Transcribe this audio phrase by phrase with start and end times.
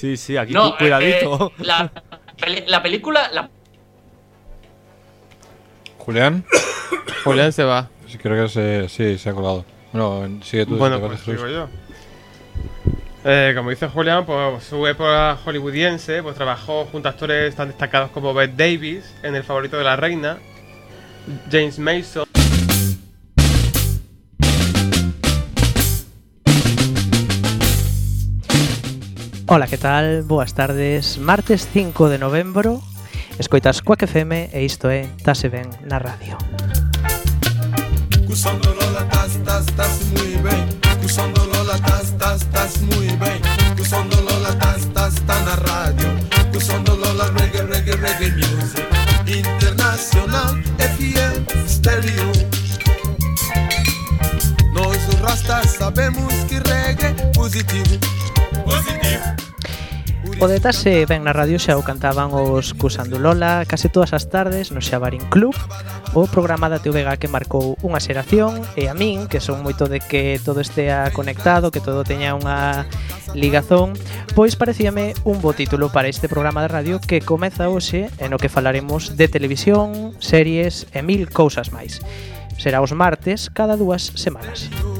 [0.00, 1.52] Sí, sí, aquí No, cu- cuidadito.
[1.58, 3.48] eh, la, película, la
[5.98, 6.44] Julián,
[7.24, 7.88] Julián se va.
[8.06, 9.64] sí, creo que se, sí, se ha colado.
[9.92, 10.76] Bueno, sigue tú.
[10.76, 11.68] Bueno, pues sigo yo.
[13.24, 18.10] Eh, como dice Julián, pues su época hollywoodiense, pues trabajó junto a actores tan destacados
[18.10, 20.38] como Bette Davis en El favorito de la reina,
[21.50, 22.24] James Mason,
[29.50, 30.24] Ola, que tal?
[30.24, 31.16] Boas tardes.
[31.16, 32.82] Martes 5 de novembro,
[33.38, 36.36] escoitas Quack FM e isto é Tase Ben na radio.
[38.28, 40.68] Cusando Lola, tas, tas, tas muy bien.
[41.00, 43.40] Cusando Lola, tas, tas, tas muy bien.
[43.74, 46.08] Cusando Lola, tas, tas, está na radio.
[46.52, 48.84] Cusando Lola, reggae, reggae, reggae music.
[49.24, 52.32] Internacional, FM, stereo.
[54.74, 57.96] Nós os rastas sabemos que reggae positivo.
[58.66, 59.17] Positivo.
[60.40, 64.70] O detase ben na radio xa o cantaban os Cusando Lola case todas as tardes
[64.70, 65.58] no Xabarín Club,
[66.14, 69.98] o programa da TVG que marcou unha xeración e a min, que son moito de
[69.98, 72.86] que todo estea conectado, que todo teña unha
[73.34, 73.98] ligazón,
[74.38, 78.38] pois parecíame un bo título para este programa de radio que comeza hoxe e no
[78.38, 81.98] que falaremos de televisión, series e mil cousas máis.
[82.62, 84.70] Será os martes cada dúas semanas.
[84.70, 84.97] Música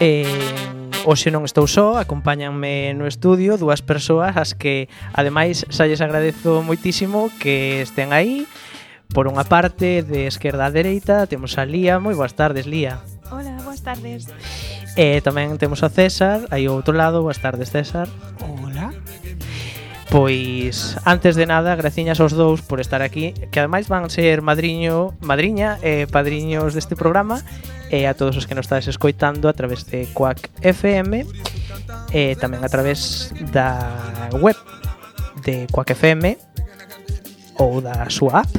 [0.00, 0.24] Eh,
[1.04, 6.64] hoxe non estou só, acompáñanme no estudio dúas persoas as que ademais xa lles agradezo
[6.64, 8.48] moitísimo que estén aí.
[9.12, 12.00] Por unha parte, de esquerda a dereita, temos a Lía.
[12.00, 13.04] Moi boas tardes, Lía.
[13.28, 14.32] Hola, boas tardes.
[14.96, 17.20] E eh, tamén temos a César, aí ao outro lado.
[17.20, 18.08] Boas tardes, César.
[18.40, 18.96] Hola.
[20.10, 25.14] Pois antes de nada, graciñas aos dous por estar aquí, que ademais van ser madriño,
[25.22, 27.46] madriña e eh, padriños deste programa
[27.94, 31.24] e eh, a todos os que nos estades escoitando a través de Quack FM e
[32.10, 33.78] eh, tamén a través da
[34.34, 34.58] web
[35.46, 36.34] de Quack FM
[37.62, 38.50] ou da súa app.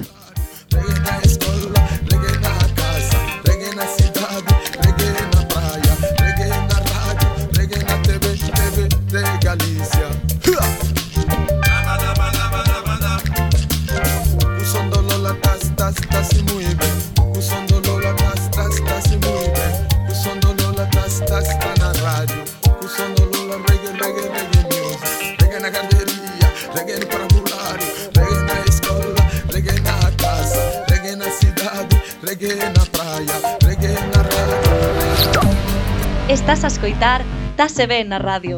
[36.31, 37.25] Estás a escoitar
[37.57, 38.55] Tase Ben na radio.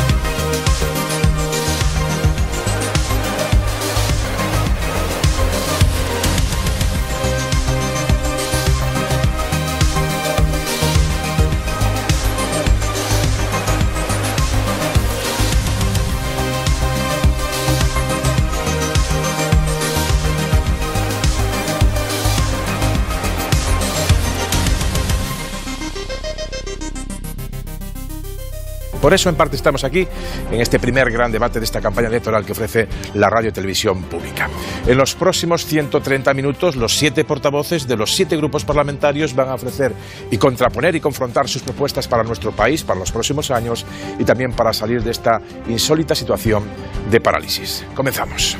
[29.04, 30.08] Por eso, en parte, estamos aquí
[30.50, 34.04] en este primer gran debate de esta campaña electoral que ofrece la radio y televisión
[34.04, 34.48] pública.
[34.86, 39.56] En los próximos 130 minutos, los siete portavoces de los siete grupos parlamentarios van a
[39.56, 39.92] ofrecer
[40.30, 43.84] y contraponer y confrontar sus propuestas para nuestro país, para los próximos años
[44.18, 46.64] y también para salir de esta insólita situación
[47.10, 47.84] de parálisis.
[47.94, 48.56] Comenzamos.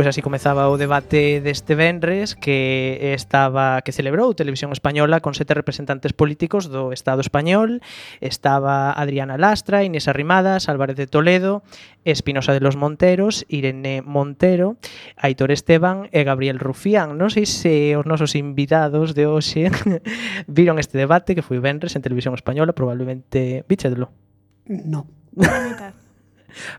[0.00, 5.52] Pois así comezaba o debate deste venres que estaba que celebrou Televisión Española con sete
[5.52, 7.84] representantes políticos do Estado español.
[8.24, 11.60] Estaba Adriana Lastra, Inés Arrimadas, Álvarez de Toledo,
[12.08, 14.80] Espinosa de los Monteros, Irene Montero,
[15.20, 17.20] Aitor Esteban e Gabriel Rufián.
[17.20, 19.68] Non sei se os nosos invitados de hoxe
[20.48, 24.08] viron este debate que foi venres en Televisión Española, probablemente bichedlo.
[24.64, 25.04] No.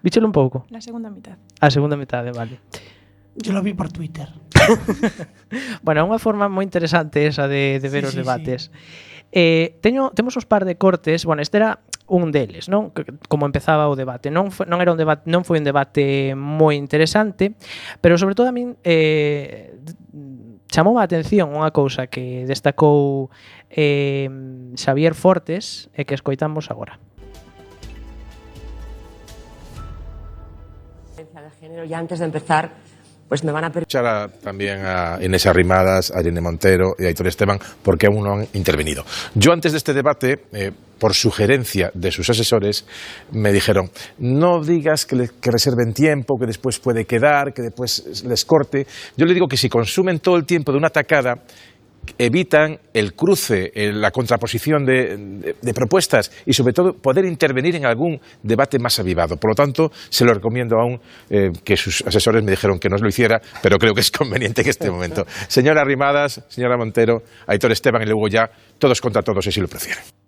[0.01, 0.65] Bichelo un pouco.
[0.73, 1.37] La segunda mitad.
[1.61, 2.57] A segunda mitad, vale.
[3.35, 4.27] Yo lo vi por Twitter.
[5.83, 8.61] bueno, é unha forma moi interesante esa de, de ver sí, os sí, debates.
[8.67, 8.71] Sí.
[9.31, 11.79] Eh, teño, temos os par de cortes, bueno, este era
[12.11, 12.91] un deles, non?
[13.31, 14.27] Como empezaba o debate.
[14.27, 17.55] Non foi, non era un debate, non foi un debate moi interesante,
[18.03, 19.79] pero sobre todo a min eh
[20.67, 23.31] chamou a atención unha cousa que destacou
[23.71, 24.27] eh
[24.75, 26.99] Xavier Fortes e que escoitamos agora.
[31.31, 32.75] de género ya antes de empezar
[33.31, 34.01] pues me van a permitir.
[34.43, 38.47] También a Inés Arrimadas, a Irene Montero y a Aitor Esteban, porque aún no han
[38.51, 39.05] intervenido.
[39.35, 42.85] Yo antes de este debate, eh, por sugerencia de sus asesores,
[43.31, 43.89] me dijeron,
[44.19, 48.85] no digas que, le- que reserven tiempo, que después puede quedar, que después les corte.
[49.15, 51.35] Yo le digo que si consumen todo el tiempo de una tacada,
[52.17, 58.19] evitan el cruce, eh, la contraposición de, propuestas y sobre todo poder intervenir en algún
[58.43, 59.37] debate más avivado.
[59.37, 60.99] Por lo tanto, se lo recomiendo aún
[61.29, 64.61] eh, que sus asesores me dijeron que no lo hiciera, pero creo que es conveniente
[64.61, 65.25] en este momento.
[65.47, 70.20] Señora Rimadas, señora Montero, Aitor Esteban y luego ya todos contra todos, si lo prefieren.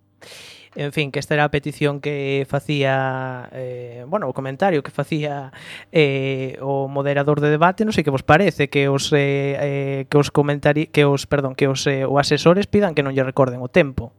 [0.76, 5.54] En fin, que esta era a petición que facía, eh, bueno, o comentario que facía
[5.94, 10.18] eh, o moderador de debate, non sei que vos parece que os eh, eh, que
[10.18, 13.62] os comentari que os, perdón, que os eh, o asesores pidan que non lle recorden
[13.62, 14.10] o tempo.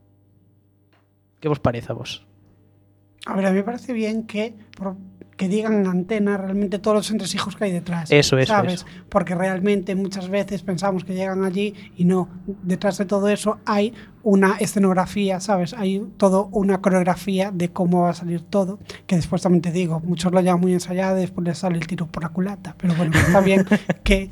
[1.42, 2.22] Que vos parece a vos?
[3.26, 4.54] A ver, a mí me parece bien que
[5.36, 8.10] que digan en antena realmente todos los entresijos que hay detrás.
[8.10, 8.74] Eso, eso, ¿sabes?
[8.74, 8.86] eso.
[9.08, 12.28] Porque realmente muchas veces pensamos que llegan allí y no.
[12.62, 13.92] Detrás de todo eso hay
[14.22, 15.74] una escenografía, ¿sabes?
[15.74, 18.78] Hay todo una coreografía de cómo va a salir todo.
[19.06, 21.86] Que después también te digo, muchos lo llevan muy ensayado y después les sale el
[21.86, 22.74] tiro por la culata.
[22.78, 23.66] Pero bueno, está bien
[24.02, 24.30] que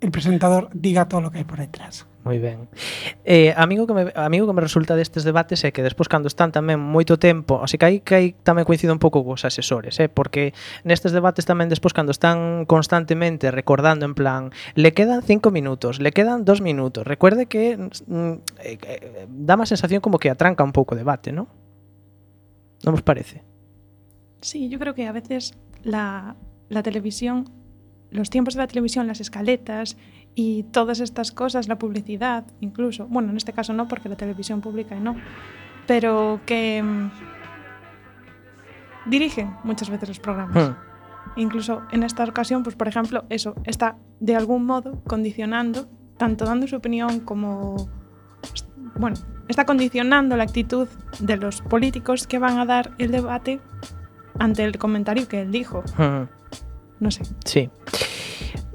[0.00, 2.08] el presentador diga todo lo que hai por detrás.
[2.20, 2.68] Moi ben.
[3.24, 6.52] Eh, amigo que me amigo que me resulta destes debates é que despois cando están
[6.52, 10.12] tamén moito tempo, así que aí que aí tamén coincido un pouco cos asesores, eh,
[10.12, 10.52] porque
[10.84, 16.12] nestes debates tamén despois cando están constantemente recordando en plan, le quedan 5 minutos, le
[16.12, 17.08] quedan 2 minutos.
[17.08, 21.32] Recuerde que mm, eh, eh, dá má sensación como que atranca un pouco o debate,
[21.32, 21.48] ¿no?
[22.84, 23.44] Non vos parece?
[24.40, 26.36] Sí, yo creo que a veces la,
[26.68, 27.48] la televisión
[28.10, 29.96] los tiempos de la televisión, las escaletas
[30.34, 34.60] y todas estas cosas, la publicidad incluso, bueno, en este caso no, porque la televisión
[34.60, 35.16] pública no,
[35.86, 37.10] pero que mm,
[39.06, 40.70] dirigen muchas veces los programas.
[40.70, 40.74] Hmm.
[41.36, 46.66] Incluso en esta ocasión, pues por ejemplo, eso está de algún modo condicionando, tanto dando
[46.66, 47.88] su opinión como,
[48.96, 49.16] bueno,
[49.48, 50.88] está condicionando la actitud
[51.18, 53.60] de los políticos que van a dar el debate
[54.38, 55.82] ante el comentario que él dijo.
[55.96, 56.24] Hmm.
[57.00, 57.26] non sei.
[57.44, 57.62] Sí.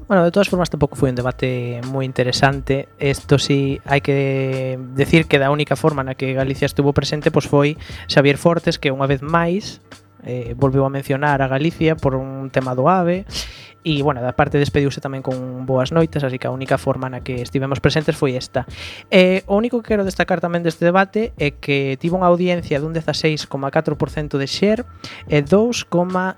[0.06, 2.86] Bueno, de todas formas tampouco foi un debate moi interesante.
[3.02, 7.50] Isto sí hai que decir que da única forma na que Galicia estuvo presente pois
[7.50, 7.74] foi
[8.06, 9.82] Xavier Fortes que unha vez máis
[10.22, 13.26] eh, volveu a mencionar a Galicia por un tema do AVE
[13.86, 17.22] E, bueno, da parte despediuse tamén con boas noites, así que a única forma na
[17.22, 18.66] que estivemos presentes foi esta.
[19.14, 22.90] E, o único que quero destacar tamén deste debate é que tivo unha audiencia dun
[22.90, 23.46] 16,4%
[24.42, 24.82] de share
[25.30, 25.86] e 2,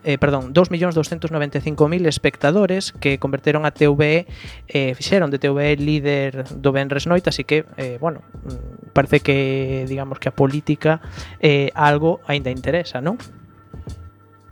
[0.04, 4.28] eh, perdón, 2.295.000 espectadores que converteron a TVE,
[4.68, 9.88] eh, fixeron de TVE líder do Benres Noite, así que, eh, bueno, mm, parece que,
[9.88, 11.00] digamos, que a política
[11.40, 13.16] eh, algo aínda interesa, non?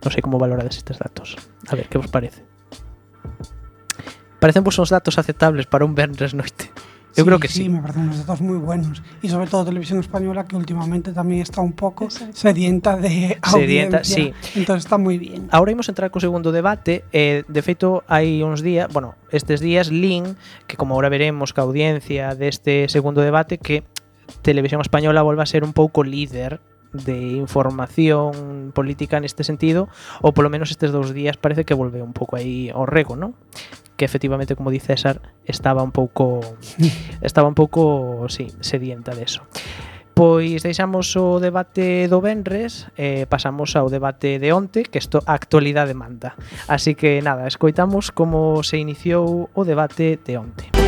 [0.00, 1.36] Non sei como valorades estes datos.
[1.68, 2.55] A ver, que vos parece?
[4.38, 6.70] Parecen vos uns datos aceptables para un Benres Noite?
[7.16, 7.70] Eu creo que sí.
[7.70, 9.02] me parecen unos datos muy buenos.
[9.22, 14.04] Y sobre todo Televisión Española, que últimamente también está un poco sedienta de Sedienta, audiencia.
[14.04, 14.34] sí.
[14.54, 15.48] Entonces está muy bien.
[15.50, 19.88] Ahora imos entrar co segundo debate e de feito hai uns días, bueno, estes días
[19.88, 20.36] lin
[20.68, 23.88] que como ahora veremos ca audiencia deste segundo debate que
[24.44, 26.60] Televisión Española volva a ser un pouco líder
[26.92, 29.88] de información política neste sentido,
[30.22, 33.34] ou polo menos estes dous días parece que volve un pouco aí ao rego, non?
[33.96, 36.40] Que efectivamente, como di César, estaba un pouco
[37.22, 39.42] estaba un pouco, sí, sedienta de eso.
[40.16, 45.20] Pois deixamos o debate do Benres e eh, pasamos ao debate de onte que isto
[45.28, 46.40] a actualidade manda.
[46.72, 50.64] Así que nada, escoitamos como se iniciou o debate de onte.
[50.72, 50.85] Música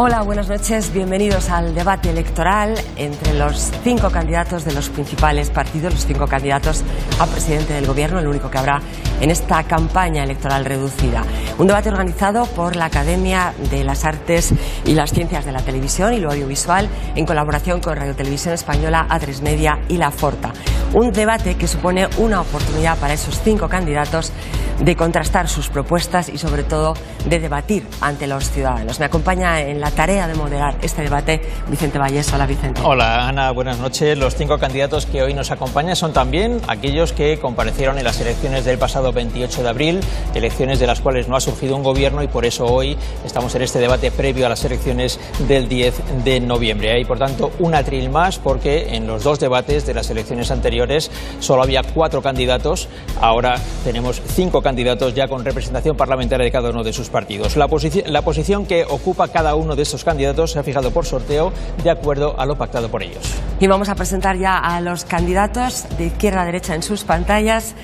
[0.00, 0.92] Hola, buenas noches.
[0.92, 6.84] Bienvenidos al debate electoral entre los cinco candidatos de los principales partidos, los cinco candidatos
[7.18, 8.80] a presidente del gobierno, el único que habrá
[9.20, 11.24] en esta campaña electoral reducida.
[11.58, 16.12] Un debate organizado por la Academia de las Artes y las Ciencias de la Televisión
[16.12, 20.52] y lo Audiovisual en colaboración con Radio Televisión Española, A3 Media y La Forta.
[20.94, 24.32] Un debate que supone una oportunidad para esos cinco candidatos
[24.80, 26.94] de contrastar sus propuestas y sobre todo
[27.26, 28.98] de debatir ante los ciudadanos.
[28.98, 32.32] Me acompaña en la tarea de moderar este debate Vicente Valles.
[32.32, 32.80] Hola Vicente.
[32.84, 34.16] Hola Ana, buenas noches.
[34.16, 38.64] Los cinco candidatos que hoy nos acompañan son también aquellos que comparecieron en las elecciones
[38.64, 40.00] del pasado 28 de abril,
[40.34, 43.62] elecciones de las cuales no ha surgido un gobierno y por eso hoy estamos en
[43.62, 45.18] este debate previo a las elecciones
[45.48, 46.92] del 10 de noviembre.
[46.92, 51.10] Hay por tanto un atril más porque en los dos debates de las elecciones anteriores
[51.40, 52.88] solo había cuatro candidatos,
[53.20, 54.67] ahora tenemos cinco candidatos
[55.14, 57.56] ya con representación parlamentaria de cada uno de sus partidos.
[57.56, 61.06] La, posici la posición que ocupa cada uno de estos candidatos se ha fijado por
[61.06, 63.22] sorteo de acuerdo a lo pactado por ellos.
[63.60, 67.74] Y vamos a presentar ya a los candidatos de izquierda a derecha en sus pantallas.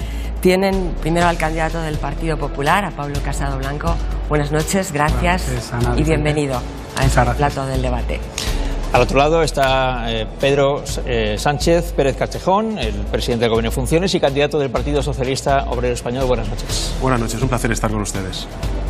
[0.40, 3.96] Tienen primero al candidato del Partido Popular, a Pablo Casado Blanco.
[4.28, 6.60] Buenas noches, gracias Buenas noches, Ana, y bienvenido
[6.96, 8.20] a este plato del debate.
[8.94, 13.74] Al otro lado está eh, Pedro eh, Sánchez Pérez Castejón, el presidente del Gobierno de
[13.74, 16.26] Funciones y candidato del Partido Socialista Obrero Español.
[16.26, 16.94] Buenas noches.
[17.02, 18.46] Buenas noches, un placer estar con ustedes.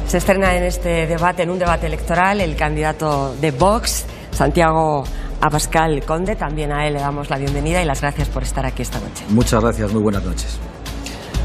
[0.07, 5.05] Se estrena en este debate, en un debate electoral, el candidato de Vox, Santiago
[5.41, 6.37] Abascal Conde.
[6.37, 9.25] También a él le damos la bienvenida y las gracias por estar aquí esta noche.
[9.31, 10.61] Muchas gracias, muy buenas noches.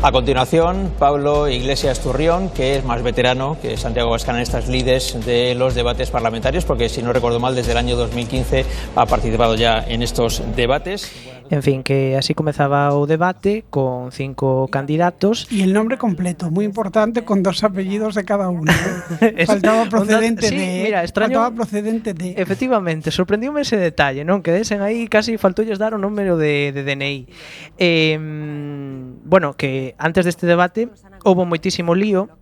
[0.01, 5.17] A continuación, Pablo Iglesias Turrión, que es más veterano que Santiago Abascal en estas lides
[5.25, 8.63] de los debates parlamentarios, porque si no recuerdo mal, desde el año 2015
[8.95, 11.11] ha participado ya en estos debates.
[11.51, 15.47] En fin, que así comezaba o debate con cinco candidatos.
[15.51, 18.71] Y el nombre completo, muy importante, con dos apellidos de cada uno.
[19.47, 20.81] Faltaba procedente sí, de.
[20.85, 22.35] mira, extraño- Faltaba procedente de.
[22.37, 24.45] Efectivamente, sorprendiume ese detalle, non?
[24.45, 27.25] Que desen aí casi faltoulles dar o número de, de DNI.
[27.81, 28.13] Eh,
[29.29, 30.89] bueno, que antes deste debate
[31.21, 32.33] houve moitísimo lío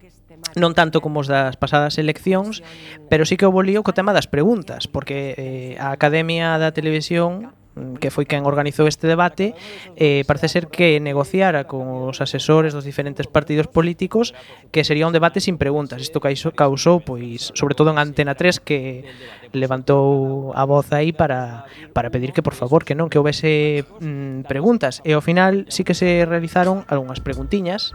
[0.56, 2.64] non tanto como os das pasadas eleccións,
[3.12, 7.52] pero sí que houve lío co tema das preguntas, porque eh, a Academia da Televisión
[7.78, 9.54] Mm, que foi quen organizou este debate,
[9.96, 14.34] eh, parece ser que negociara con os asesores dos diferentes partidos políticos
[14.74, 16.02] que sería un debate sin preguntas.
[16.02, 19.06] Isto causou, pois, sobre todo en Antena 3, que
[19.54, 24.50] levantou a voz aí para, para pedir que, por favor, que non, que houvese mm,
[24.50, 25.06] preguntas.
[25.06, 27.94] E ao final sí que se realizaron algunhas preguntiñas,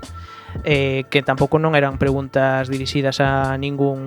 [0.62, 4.06] eh, que tampouco non eran preguntas dirixidas a ningún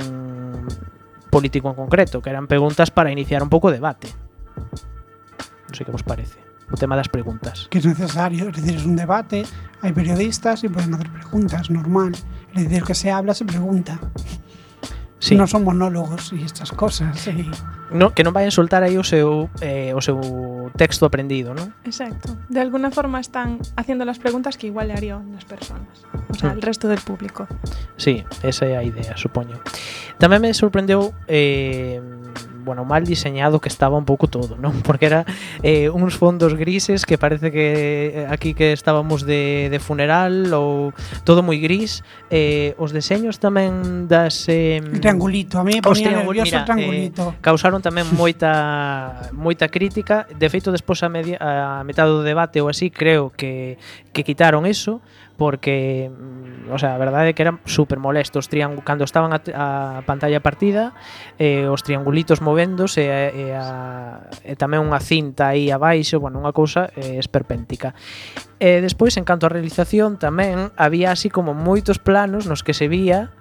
[1.27, 4.07] político en concreto, que eran preguntas para iniciar un pouco o debate
[5.75, 6.39] non sei que vos parece
[6.71, 7.67] o tema das preguntas.
[7.67, 9.43] Que é necesario, é dicir, é un debate,
[9.83, 12.15] hai periodistas e poden hacer preguntas, normal.
[12.55, 13.99] É dicir, que se habla, se pregunta.
[15.19, 15.35] Sí.
[15.35, 17.11] Non son monólogos e estas cosas.
[17.27, 17.43] E...
[17.91, 20.17] No, que non vai insultar aí o seu, eh, o seu
[20.79, 21.75] texto aprendido, non?
[21.83, 22.39] Exacto.
[22.47, 26.55] De alguna forma están haciendo las preguntas que igual le harían las personas, o sea,
[26.55, 26.57] mm.
[26.57, 27.51] el resto del público.
[27.99, 29.59] Sí, esa é a idea, supoño.
[30.23, 31.99] Tamén me sorprendeu eh,
[32.65, 34.81] bueno, mal diseñado que estaba un pouco todo, non?
[34.87, 35.23] Porque era
[35.61, 40.89] eh, uns fondos grises que parece que eh, aquí que estábamos de, de funeral ou
[41.21, 42.01] todo moi gris.
[42.33, 44.49] Eh, os deseños tamén das...
[44.49, 47.23] Eh, triangulito, a mí ponía triangul nervioso mira, triangulito.
[47.29, 50.25] Eh, causaron tamén moita moita crítica.
[50.33, 53.77] De feito, despois a, media, a metade do debate ou así, creo que
[54.15, 55.03] que quitaron eso
[55.35, 58.47] porque, mm, o sea, a verdade é que eran super molestos
[58.87, 59.43] cando estaban a,
[59.99, 60.95] a pantalla partida
[61.35, 66.55] eh, os triangulitos movéndose e, e, a, e tamén unha cinta aí abaixo, bueno, unha
[66.55, 67.91] cousa eh, esperpéntica.
[68.55, 72.87] E despois en canto a realización tamén había así como moitos planos nos que se
[72.87, 73.35] vía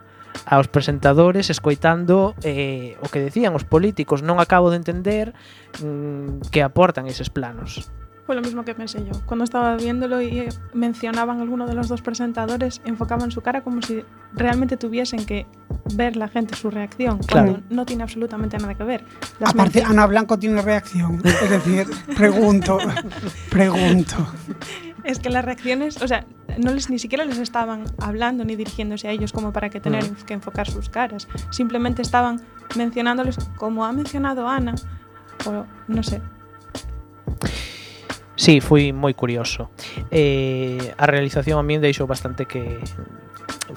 [0.50, 4.26] aos presentadores escoitando eh, o que decían os políticos.
[4.26, 5.30] Non acabo de entender
[5.78, 7.86] mm, que aportan eses planos.
[8.26, 9.12] Fue lo mismo que pensé yo.
[9.26, 13.82] Cuando estaba viéndolo y eh, mencionaban alguno de los dos presentadores, enfocaban su cara como
[13.82, 14.02] si
[14.32, 15.46] realmente tuviesen que
[15.94, 17.50] ver la gente su reacción, Claro.
[17.52, 19.04] cuando no tiene absolutamente nada que ver.
[19.40, 21.20] Las Aparte, Ana Blanco tiene reacción.
[21.24, 22.78] Es decir, pregunto,
[23.50, 24.16] pregunto.
[25.04, 26.24] Es que las reacciones, o sea,
[26.56, 30.02] no les ni siquiera les estaban hablando ni dirigiéndose a ellos como para que tener
[30.10, 30.14] Mm.
[30.24, 31.28] que enfocar sus caras.
[31.50, 32.40] Simplemente estaban
[32.74, 34.74] mencionándoles como ha mencionado Ana,
[35.44, 36.22] o no sé.
[38.34, 39.70] Sí, foi moi curioso.
[40.10, 42.82] Eh, a realización a min deixou bastante que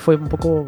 [0.01, 0.65] foi un pouco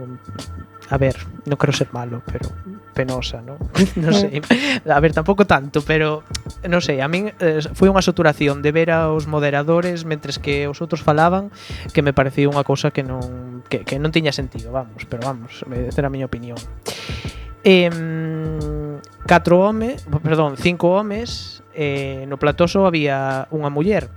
[0.90, 1.14] a ver,
[1.46, 2.50] non quero ser malo, pero
[2.98, 3.62] penosa, non?
[4.04, 4.42] non sei.
[4.90, 6.26] A ver, tampouco tanto, pero
[6.66, 10.82] non sei, a min eh, foi unha saturación de ver aos moderadores mentres que os
[10.82, 11.54] outros falaban
[11.94, 15.62] que me parecía unha cousa que non que, que non tiña sentido, vamos, pero vamos,
[15.70, 16.58] era a miña opinión.
[17.62, 17.90] Eh,
[19.30, 24.12] catro homes, perdón, cinco homes eh, no platoso había unha muller.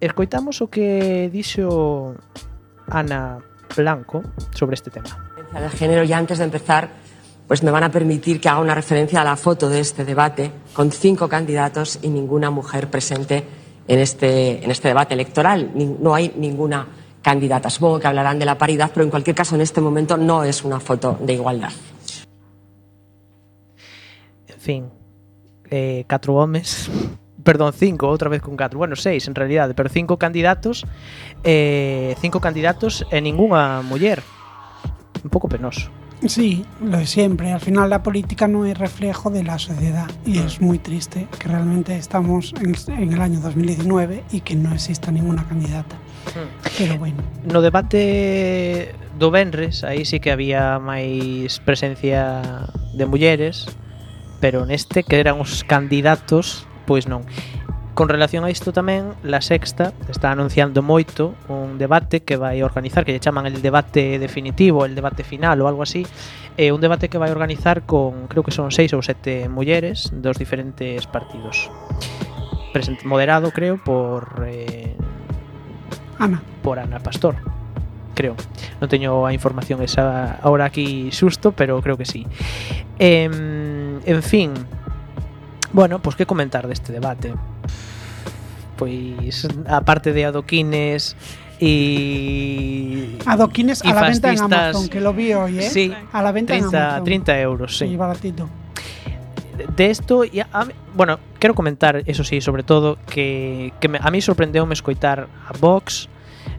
[0.00, 2.16] Escoitamos o que dixo
[2.88, 3.36] Ana
[3.76, 4.24] Blanco
[4.56, 5.12] sobre este tema
[5.52, 6.88] de género y antes de empezar
[7.46, 10.50] pues me van a permitir que haga una referencia a la foto de este debate
[10.72, 13.44] con cinco candidatos y ninguna mujer presente
[13.86, 15.72] en este, en este debate electoral.
[15.74, 16.86] No hay ninguna
[17.20, 17.68] candidata.
[17.68, 20.62] Supongo que hablarán de la paridad, pero en cualquier caso en este momento no es
[20.62, 21.72] una foto de igualdad.
[24.46, 24.99] En fin,
[25.70, 26.90] eh, catro homes
[27.42, 30.84] perdón, cinco, outra vez con catro, bueno, seis en realidade, pero cinco candidatos
[31.44, 34.22] eh, cinco candidatos e ningunha muller.
[35.24, 35.90] Un pouco penoso.
[36.26, 37.52] Sí, lo de siempre.
[37.52, 40.64] Al final la política no es reflejo de la sociedad y es mm.
[40.64, 45.46] muy triste que realmente estamos en, en el año 2019 y que no exista ninguna
[45.48, 45.96] candidata.
[45.96, 46.68] Mm.
[46.76, 47.16] Pero bueno.
[47.44, 53.68] No debate do Benres, aí sí que había máis presencia de mulleres,
[54.40, 57.28] pero neste que eran os candidatos, pois non.
[57.92, 63.04] Con relación a isto tamén, La Sexta está anunciando moito un debate que vai organizar,
[63.04, 66.08] que lle chaman el debate definitivo, el debate final ou algo así,
[66.56, 70.40] é un debate que vai organizar con, creo que son seis ou sete mulleres dos
[70.40, 71.68] diferentes partidos.
[72.72, 74.48] Present, moderado, creo, por...
[74.48, 74.96] Eh,
[76.16, 76.40] Ana.
[76.64, 77.36] Por Ana Pastor
[78.20, 78.36] creo.
[78.84, 82.28] Non teño a información esa ahora aquí susto, pero creo que sí.
[83.00, 83.32] Eh,
[84.04, 84.54] en fin,
[85.72, 87.34] bueno, pois pues, que comentar deste debate?
[88.76, 91.16] Pois, a parte de adoquines
[91.60, 93.18] e...
[93.26, 95.70] Adoquines y a la venta en Amazon, que lo vi hoy, ¿eh?
[95.70, 97.04] Sí, a la venta 30, en Amazon.
[97.04, 97.84] 30 euros, sí.
[97.84, 98.48] Y baratito.
[99.76, 104.10] De esto, ya, a, bueno, quero comentar, eso sí, sobre todo, que, que me, a
[104.10, 106.08] mí sorprendeu-me escoitar a Vox,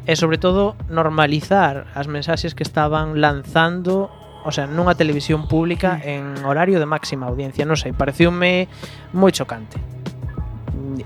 [0.05, 4.09] e sobre todo normalizar as mensaxes que estaban lanzando
[4.43, 8.67] o sea, nunha televisión pública en horario de máxima audiencia, non sei, pareciume
[9.13, 9.77] moi chocante.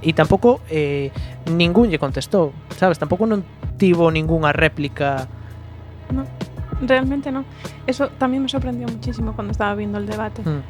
[0.01, 1.11] E tampouco eh,
[1.51, 2.99] ningún lle contestou, sabes?
[2.99, 3.43] Tampouco non
[3.75, 5.27] tivo ningunha réplica.
[6.11, 6.23] No,
[6.83, 7.43] realmente non.
[7.87, 10.41] Eso tamén me sorprendió muchísimo cando estaba viendo el debate.
[10.43, 10.63] Mm.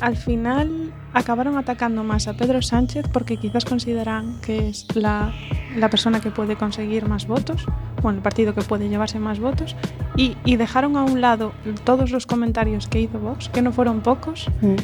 [0.00, 5.32] Al final acabaron atacando más a Pedro Sánchez porque quizás consideran que es la,
[5.74, 7.64] la persona que puede conseguir más votos.
[8.02, 9.76] Bueno, el partido que puede llevarse más votos,
[10.16, 11.52] y, y dejaron a un lado
[11.84, 14.74] todos los comentarios que hizo Vox, que no fueron pocos, mm.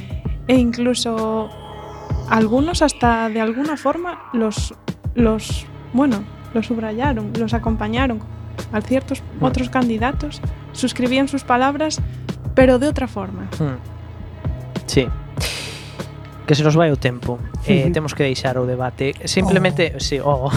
[0.49, 1.51] e incluso
[2.29, 4.75] algunos hasta de alguna forma los,
[5.15, 8.21] los bueno, los subrayaron, los acompañaron
[8.73, 9.45] a ciertos mm.
[9.45, 10.41] otros candidatos,
[10.73, 12.01] suscribían sus palabras,
[12.55, 13.45] pero de otra forma.
[13.59, 13.79] Mm.
[14.87, 15.09] Sí.
[16.47, 17.39] que se nos vai o tempo.
[17.67, 19.15] Eh, temos que deixar o debate.
[19.25, 20.01] Simplemente, oh.
[20.01, 20.51] sí, oh.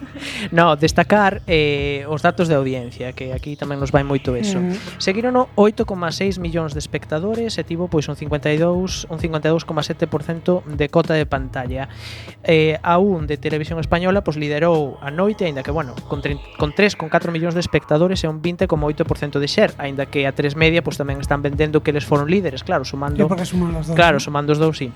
[0.52, 4.62] no, destacar eh, os datos de audiencia, que aquí tamén nos vai moito eso.
[4.62, 5.02] Mm.
[5.02, 11.26] Seguiron 8,6 millóns de espectadores e tivo pois un 52, un 52,7% de cota de
[11.26, 11.90] pantalla.
[12.46, 16.22] Eh, a un de Televisión Española pois liderou a noite, aínda que bueno, con,
[16.58, 20.32] con 3 con 4 millóns de espectadores e un 20,8% de share, aínda que a
[20.32, 23.26] 3 media pois tamén están vendendo que eles foron líderes, claro, sumando
[23.94, 24.92] Claro, sumando os dous, sí.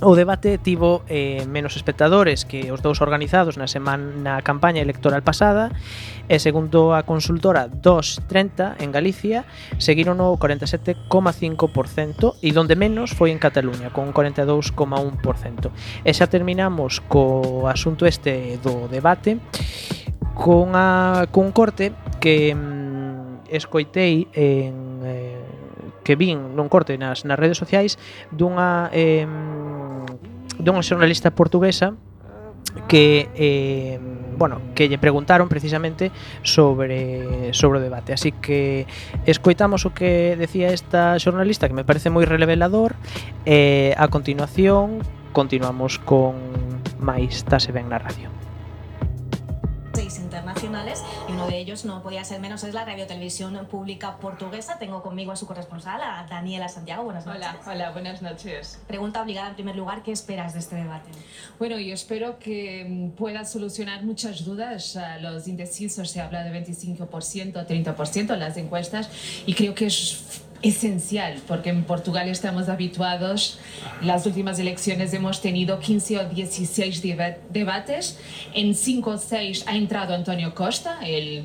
[0.00, 5.22] O debate tivo eh, menos espectadores que os dous organizados na semana na campaña electoral
[5.22, 5.70] pasada
[6.26, 9.44] e segundo a consultora 230 en Galicia
[9.78, 15.70] seguiron o 47,5% e donde menos foi en Cataluña con 42,1%.
[16.02, 19.38] E xa terminamos co asunto este do debate
[20.34, 25.42] con a con un corte que mm, escoitei en eh,
[26.02, 27.98] que vin nun corte nas nas redes sociais
[28.34, 29.26] dunha eh,
[30.58, 31.94] dunha xornalista portuguesa
[32.88, 33.98] que eh,
[34.38, 36.10] bueno, que lle preguntaron precisamente
[36.42, 38.12] sobre sobre o debate.
[38.12, 38.86] Así que
[39.26, 42.96] escoitamos o que decía esta xornalista que me parece moi revelador
[43.44, 45.04] e eh, a continuación
[45.36, 46.36] continuamos con
[47.00, 48.32] máis Tase ben na radio.
[50.32, 51.04] internacionales
[51.42, 54.78] uno de ellos no podía ser menos es la Radio Televisión Pública Portuguesa.
[54.78, 57.02] Tengo conmigo a su corresponsal, a Daniela Santiago.
[57.02, 57.42] Buenas noches.
[57.42, 58.78] Hola, hola, buenas noches.
[58.86, 61.10] Pregunta obligada en primer lugar, ¿qué esperas de este debate?
[61.58, 64.96] Bueno, yo espero que pueda solucionar muchas dudas.
[65.20, 67.08] Los indecisos se habla de 25%,
[67.66, 69.10] 30% en las encuestas
[69.44, 73.58] y creo que es esencial, porque en Portugal estamos habituados,
[74.00, 78.18] las últimas elecciones hemos tenido 15 o 16 deba- debates,
[78.54, 81.44] en 5 o 6 ha entrado Antonio Costa, el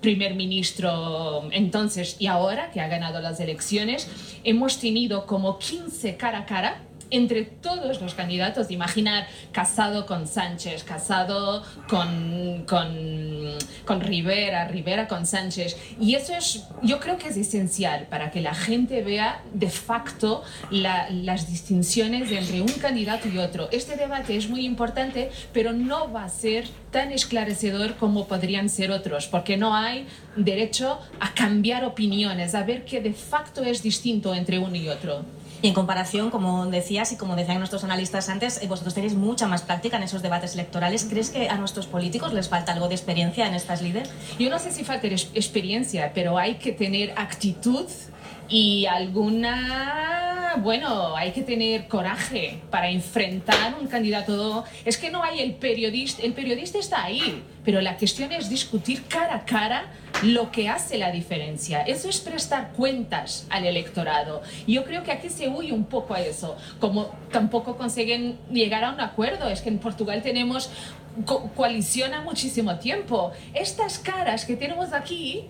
[0.00, 4.08] primer ministro entonces y ahora, que ha ganado las elecciones,
[4.44, 6.82] hemos tenido como 15 cara a cara
[7.16, 15.26] entre todos los candidatos, imaginar Casado con Sánchez, Casado con, con, con Rivera, Rivera con
[15.26, 15.76] Sánchez.
[16.00, 20.42] Y eso es, yo creo que es esencial para que la gente vea de facto
[20.70, 23.68] la- las distinciones entre un candidato y otro.
[23.72, 28.90] Este debate es muy importante, pero no va a ser tan esclarecedor como podrían ser
[28.90, 34.34] otros, porque no hay derecho a cambiar opiniones, a ver que de facto es distinto
[34.34, 35.24] entre uno y otro.
[35.62, 39.46] Y en comparación, como decías y como decían nuestros analistas antes, eh, vosotros tenéis mucha
[39.46, 41.06] más práctica en esos debates electorales.
[41.08, 44.10] ¿Crees que a nuestros políticos les falta algo de experiencia en estas líderes?
[44.38, 47.86] Yo no sé si falta ex- experiencia, pero hay que tener actitud
[48.46, 54.64] y alguna, bueno, hay que tener coraje para enfrentar un candidato.
[54.84, 59.04] Es que no hay el periodista, el periodista está ahí, pero la cuestión es discutir
[59.04, 59.84] cara a cara
[60.24, 61.82] lo que hace la diferencia.
[61.82, 64.42] Eso es prestar cuentas al electorado.
[64.66, 66.56] Yo creo que aquí se huye un poco a eso.
[66.80, 70.70] Como tampoco consiguen llegar a un acuerdo, es que en Portugal tenemos
[71.26, 73.32] co- coalición a muchísimo tiempo.
[73.54, 75.46] Estas caras que tenemos aquí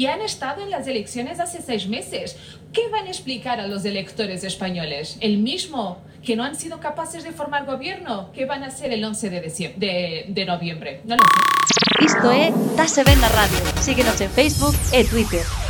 [0.00, 2.34] y han estado en las elecciones hace seis meses.
[2.72, 5.18] ¿Qué van a explicar a los electores españoles?
[5.20, 8.30] ¿El mismo que no han sido capaces de formar gobierno?
[8.32, 11.02] ¿Qué van a hacer el 11 de, de, noviembre?
[11.04, 12.06] No lo sé.
[12.06, 13.58] Isto é Tase Ben na Radio.
[13.82, 15.69] Síguenos en Facebook e Twitter.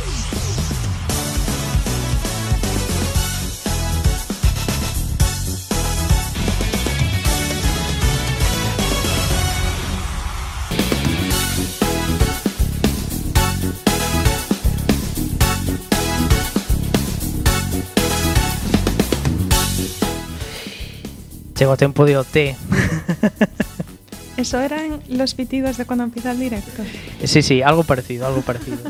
[21.61, 22.57] Chegou o tempo de OT.
[24.41, 26.81] Eso eran los pitidos de cuando empieza el directo.
[27.23, 28.81] Sí, sí, algo parecido, algo parecido.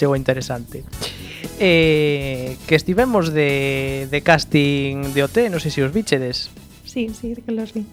[0.00, 0.80] Chegou interesante.
[1.60, 6.48] Eh, que estivemos de, de casting de OT, non sei se os bichedes.
[6.88, 7.84] Sí, sí, que los vi.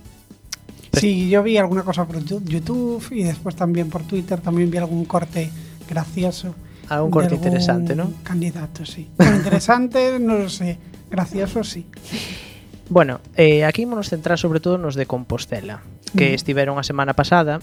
[0.96, 5.04] Sí, yo vi alguna cosa por YouTube y después también por Twitter también vi algún
[5.04, 5.52] corte
[5.84, 6.56] gracioso.
[6.88, 8.24] Algún de corte interesante, ¿no?
[8.24, 9.12] Candidato, sí.
[9.20, 10.80] Interesante, no lo sé.
[11.12, 11.84] Gracioso, sí.
[12.90, 15.86] Bueno, eh, aquí imos centrar sobre todo nos de Compostela,
[16.18, 16.34] que mm.
[16.34, 17.62] estiveron a semana pasada,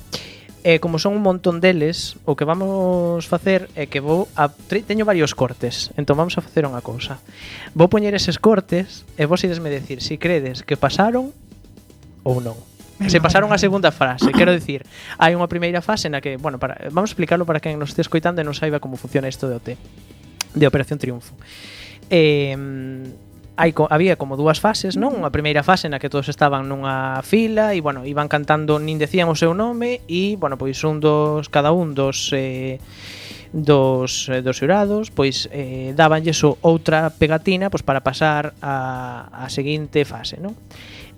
[0.63, 4.47] e eh, como son un montón deles, o que vamos facer é que vou a
[4.51, 7.19] teño varios cortes, entón vamos a facer unha cousa.
[7.75, 11.35] Vou poñer eses cortes e vos idesme decir si credes que pasaron
[12.23, 12.55] ou non.
[13.11, 14.87] Se pasaron a segunda frase, quero dicir,
[15.19, 18.07] hai unha primeira fase na que, bueno, para, vamos a explicarlo para quen nos este
[18.07, 19.69] escoitando e non saiba como funciona isto de OT,
[20.55, 21.35] de Operación Triunfo.
[22.11, 22.55] Eh,
[23.57, 25.17] hai, había como dúas fases, non?
[25.17, 29.33] Unha primeira fase na que todos estaban nunha fila e, bueno, iban cantando, nin decían
[29.33, 32.31] o seu nome e, bueno, pois un dos, cada un dos...
[32.37, 32.79] Eh,
[33.57, 40.05] dos, eh, dos xurados pois eh, dabanlles outra pegatina pois para pasar a, a seguinte
[40.05, 40.53] fase, non?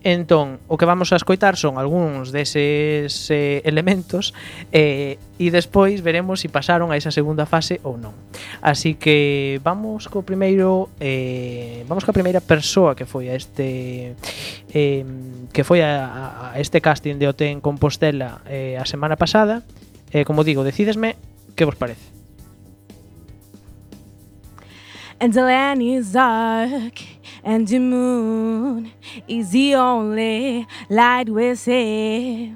[0.04, 4.30] Entón, o que vamos a escoitar son algúns deses eh, elementos
[4.70, 8.14] eh, e despois veremos se si pasaron a esa segunda fase ou non.
[8.62, 14.14] Así que vamos co primeiro eh, vamos coa primeira persoa que foi a este
[14.70, 15.02] eh,
[15.50, 19.66] que foi a, a este casting de OT en Compostela eh, a semana pasada.
[20.14, 21.18] Eh, como digo, decídesme
[21.58, 22.17] que vos parece.
[25.20, 27.02] And the land is dark,
[27.42, 28.92] and the moon
[29.26, 32.54] is the only light we see.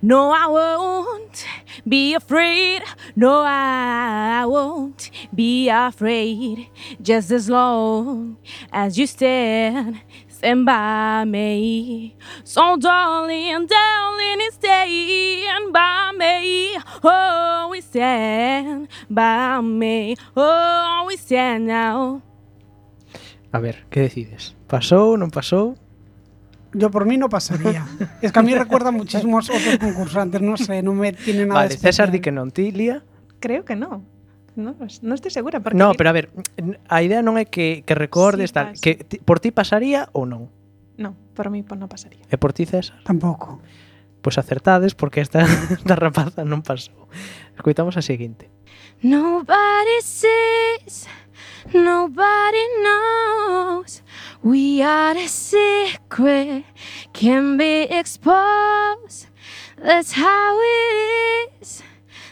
[0.00, 1.44] No, I won't
[1.86, 2.82] be afraid.
[3.16, 6.68] No, I won't be afraid.
[7.02, 8.36] Just as long
[8.72, 10.00] as you stand,
[10.40, 12.16] passing by me.
[12.44, 16.76] So, darling, darling, it's staying by me.
[17.02, 20.16] Oh, we stand by me.
[20.36, 22.22] Oh, we stand now.
[23.52, 24.54] A ver, que decides?
[24.66, 25.74] Pasou, non pasou?
[26.74, 27.86] Yo por mí no pasaría.
[28.22, 31.74] es que a mí recuerda muchísimos otros concursantes, no sé, no me tiene nada Vale,
[31.74, 31.92] especial.
[31.92, 33.02] César di que non, ti, Lía?
[33.40, 34.04] Creo que no.
[34.58, 35.60] No, no estoy segura.
[35.62, 36.34] Porque No, pero a ver,
[36.90, 40.26] a idea non é que, que recordes Sí, tal, que ti, por ti pasaría ou
[40.26, 40.50] non?
[40.98, 42.26] No, por mí pues no pasaría.
[42.26, 42.98] E por ti, César?
[43.06, 43.62] Tampouco.
[44.18, 45.46] Pois acertades porque esta,
[45.78, 47.06] esta rapaza non pasou.
[47.54, 48.50] Escoitamos a seguinte.
[48.98, 51.06] Nobody sees,
[51.70, 54.02] nobody knows.
[54.42, 56.66] We are the secret,
[57.14, 59.30] can be exposed.
[59.78, 61.82] That's how it is,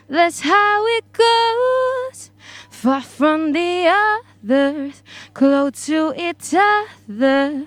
[0.09, 2.33] that's how it goes.
[2.71, 7.67] far from the others, close to each other.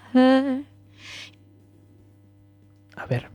[2.96, 3.30] A ver,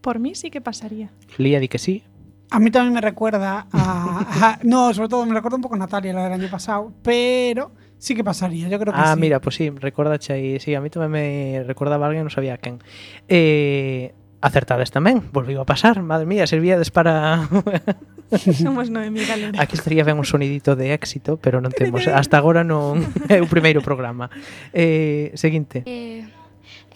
[0.00, 1.10] Por mí sí que pasaría.
[1.38, 2.02] Lía di que sí.
[2.50, 5.78] A mí también me recuerda a, a- No, sobre todo me recuerda un poco a
[5.78, 9.20] Natalia, la del año pasado, pero sí que pasaría, yo creo que Ah, sí.
[9.20, 10.58] mira, pues sí, recordache aí.
[10.58, 12.80] Sí, a mí tamén me recordaba alguén, non sabía quen.
[13.28, 17.46] Eh, acertades tamén, volviu a pasar, madre mía, servíades para...
[18.30, 19.60] Somos Noemí Galera.
[19.60, 23.48] Aquí estaría ben un sonidito de éxito, pero non temos, hasta agora non é o
[23.50, 24.30] primeiro programa.
[24.70, 25.82] Eh, seguinte.
[25.84, 26.22] Eh,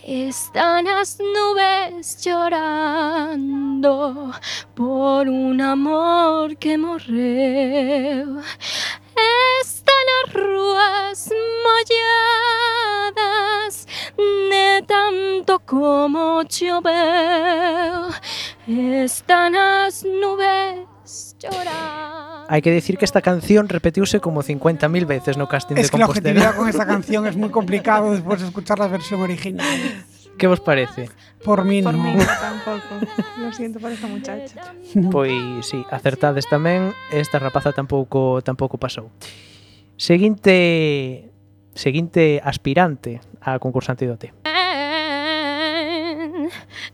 [0.07, 4.31] están as nubes llorando
[4.75, 8.39] por un amor que morreu
[9.63, 11.31] Están las ruas
[13.07, 18.11] molladas de tanto como choveu.
[18.67, 22.47] Están las nubes llorando.
[22.49, 25.99] Hai que decir que esta canción repetiuse como 50.000 veces no casting Es de que
[25.99, 29.65] la objetividad con esta canción es muy complicado después de escuchar la versión original.
[30.39, 31.09] ¿Qué vos parece?
[31.45, 32.03] Por mí Por no.
[32.03, 32.25] mí no.
[33.45, 34.73] Lo siento por esta muchacha.
[35.11, 39.11] Pois sí, acertades tamén, esta rapaza tampouco tampouco pasou.
[39.97, 41.31] Seguinte
[41.75, 44.33] seguinte aspirante a concursante do T.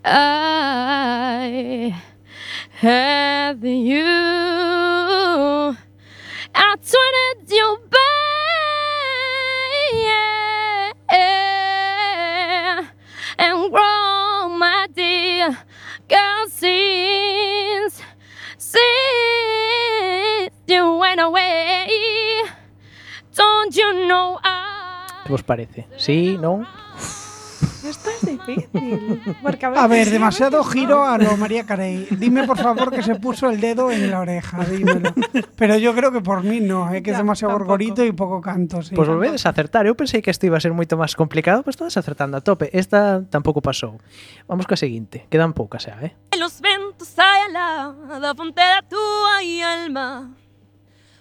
[0.05, 1.95] I
[2.81, 4.05] had you
[6.55, 7.10] at 20
[25.31, 25.87] Que vos parece?
[25.95, 26.67] Sí, non?
[27.87, 29.23] Esto es difícil.
[29.79, 32.09] A ver, demasiado giro a lo María Carey.
[32.19, 35.15] Dime, por favor, que se puso el dedo en la oreja, dímelo.
[35.55, 37.79] Pero yo creo que por mí no, é que é demasiado Tampouco.
[37.79, 38.83] gorgorito e pouco canto.
[38.83, 38.91] Sí.
[38.91, 39.87] Pois pues volvedes a acertar.
[39.87, 42.43] Eu pensei que isto iba a ser moito máis complicado, pois pues todas acertando a
[42.43, 42.75] tope.
[42.75, 44.03] Esta tampouco pasou.
[44.51, 45.31] Vamos coa seguinte.
[45.31, 46.11] Quedan poucas xa, eh?
[46.43, 50.35] Los ventos hay alada, frontera tua e alma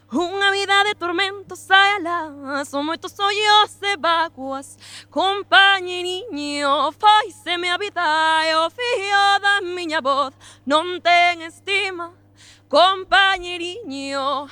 [0.09, 4.73] Unha vida de tormentos hai alá Son moitos ollos e vaguas
[5.13, 8.01] Compañeriño, faiseme a vida
[8.49, 10.33] E o fío da miña voz
[10.65, 12.09] non ten estima
[12.69, 14.49] Compañeriño,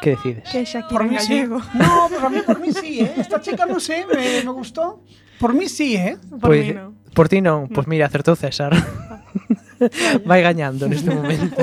[0.00, 0.48] Que decides?
[0.50, 1.60] Que Shakira por mí gallego.
[1.60, 1.68] Sí.
[1.74, 3.14] No, pero a mí por mí sí, ¿eh?
[3.16, 5.02] Esta chica no sé, me, me gustó.
[5.38, 6.16] Por mí sí, ¿eh?
[6.30, 6.94] Por pues, mí no.
[7.12, 8.72] Por ti non, pois pues mira, acertou César.
[10.28, 11.60] Vai gañando neste momento.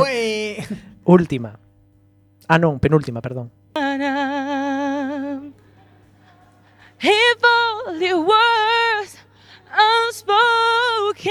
[1.05, 1.62] Última.
[2.47, 3.51] Ah, non, penúltima, perdón.
[7.05, 7.41] If
[8.01, 9.17] your words
[9.71, 11.27] unspoken,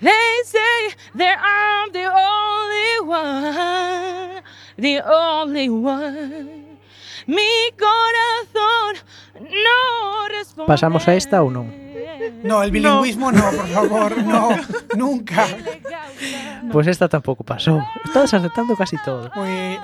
[0.00, 4.42] they say that I'm the only one,
[4.76, 6.59] the only one.
[7.30, 9.06] Mi corazón
[9.38, 10.66] no responde.
[10.66, 11.70] Pasamos a esta ou non?
[12.42, 14.50] No, el bilingüismo no, por favor, no,
[14.98, 15.46] nunca.
[16.74, 17.78] Pois esta tampouco pasou.
[18.02, 19.30] Estás acertando casi todo.
[19.38, 19.78] Ué.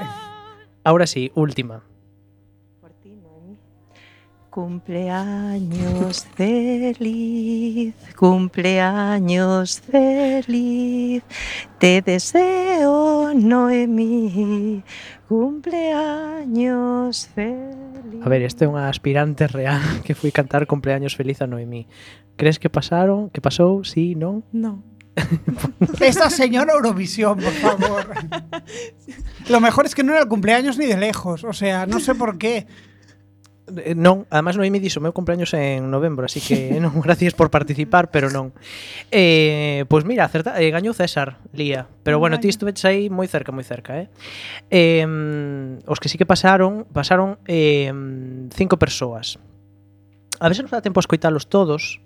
[0.83, 1.87] Ahora sí, última.
[4.57, 11.23] Cumpleaños feliz, cumpleaños feliz,
[11.79, 14.83] te deseo Noemí,
[15.29, 18.23] cumpleaños feliz.
[18.23, 21.87] A ver, este é unha aspirante real que foi cantar cumpleaños feliz a Noemí.
[22.37, 23.31] Crees que pasaron?
[23.31, 23.83] Que pasou?
[23.83, 24.47] Sí, non?
[24.53, 24.83] No.
[26.01, 28.05] Esta señora Eurovisión, por favor.
[29.53, 32.15] Lo mejor es que no era el cumpleaños ni de lejos, o sea, no sé
[32.15, 32.67] por qué.
[33.67, 38.15] Eh, non, además Noemi dixo meu cumpleaños en novembro, así que non, gracias por participar,
[38.15, 38.55] pero non.
[39.11, 41.91] Eh, pois pues mira, acerta, eh, gañou César, Lía.
[42.07, 44.07] Pero bueno, ti estuveches aí moi cerca, moi cerca, eh.
[44.71, 45.03] eh
[45.91, 47.91] os que sí que pasaron, pasaron eh,
[48.55, 49.43] cinco persoas.
[50.39, 51.99] A ver se nos dá tempo a escoitalos todos.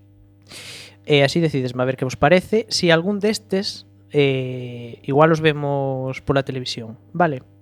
[1.04, 2.64] E eh, así decidesme a ver que vos parece.
[2.72, 3.84] Si algún destes,
[4.16, 7.44] eh, igual os vemos pola televisión, vale?
[7.44, 7.59] Vale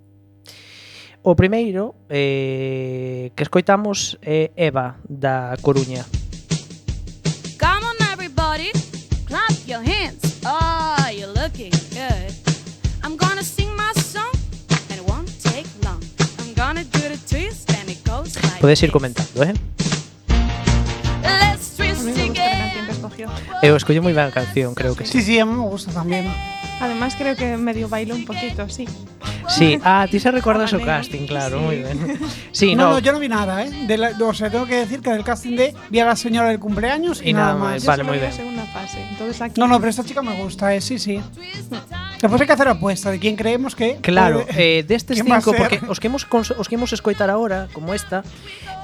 [1.21, 6.05] O primeiro eh, que escoitamos é Eva, da Coruña.
[7.59, 8.71] Come on everybody,
[9.27, 10.39] clap your hands.
[10.47, 12.31] Oh, you're looking good.
[13.03, 14.31] I'm gonna sing my song
[14.89, 15.99] and it won't take long.
[16.39, 19.53] I'm gonna do the twist and it goes like Podes ir comentando, eh?
[21.21, 22.87] Let's twist again.
[23.61, 25.19] Eu escollo moi ben a canción, creo que sí.
[25.19, 26.31] Sí, sí, a mí me gusta tamén.
[26.79, 28.87] Además creo que medio bailó un poquito, sí.
[29.49, 32.19] Sí, ah, ti se recordas o casting, claro, muy ben.
[32.51, 33.69] Sí, no, no, no, yo no vi nada, ¿eh?
[33.87, 36.49] De la- o sea, tengo que decir que del casting de vi a la señora
[36.49, 37.73] del cumpleaños y, Y nada nada más.
[37.73, 38.33] más, vale, muy la bien.
[38.33, 39.01] segunda fase.
[39.09, 40.81] Entonces aquí No, no, pero esta chica me gusta, ¿eh?
[40.81, 41.19] Sí, sí.
[42.21, 43.95] Después hay que hacer apuesta de quién creemos que.
[44.01, 46.93] Claro, puede- eh, destes ¿Quién va a cinco, porque os que cons- os que imos
[46.93, 48.23] escoitar agora, como esta,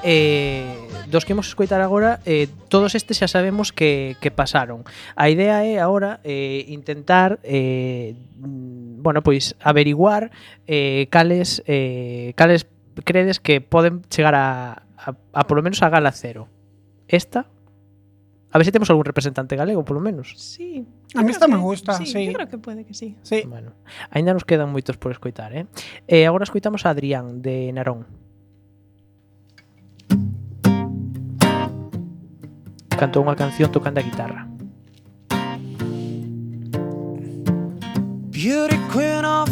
[0.04, 0.66] eh,
[1.08, 4.84] dos que imos escoitar agora, eh, todos estes xa sabemos que, que pasaron.
[5.16, 8.16] A idea é agora eh, intentar eh, eh,
[9.06, 10.32] bueno, pois averiguar
[10.66, 12.68] eh, cales eh, cales
[13.04, 16.50] credes que poden chegar a, a, a polo menos a gala cero.
[17.08, 17.46] Esta
[18.56, 20.34] A ver se si temos algún representante galego, polo menos.
[20.38, 20.88] Sí.
[21.14, 22.26] A mí esta me gusta, sí, sí.
[22.26, 23.18] Yo creo que pode que sí.
[23.22, 23.44] sí.
[23.46, 23.74] Bueno,
[24.10, 25.68] ainda nos quedan moitos por escoitar, eh?
[26.08, 28.08] eh agora escoitamos a Adrián, de Narón.
[32.96, 34.55] Cantou unha canción tocando a guitarra.
[38.46, 39.50] Beauty queen of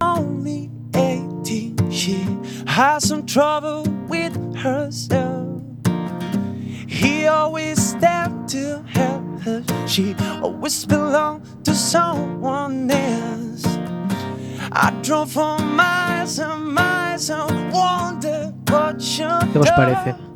[0.00, 1.90] only 18.
[1.90, 2.24] She
[2.64, 5.60] has some trouble with herself.
[6.86, 9.64] He always there to help her.
[9.88, 13.66] She always belonged to someone else.
[14.70, 20.33] I drove for miles and miles and wondered what vos parece?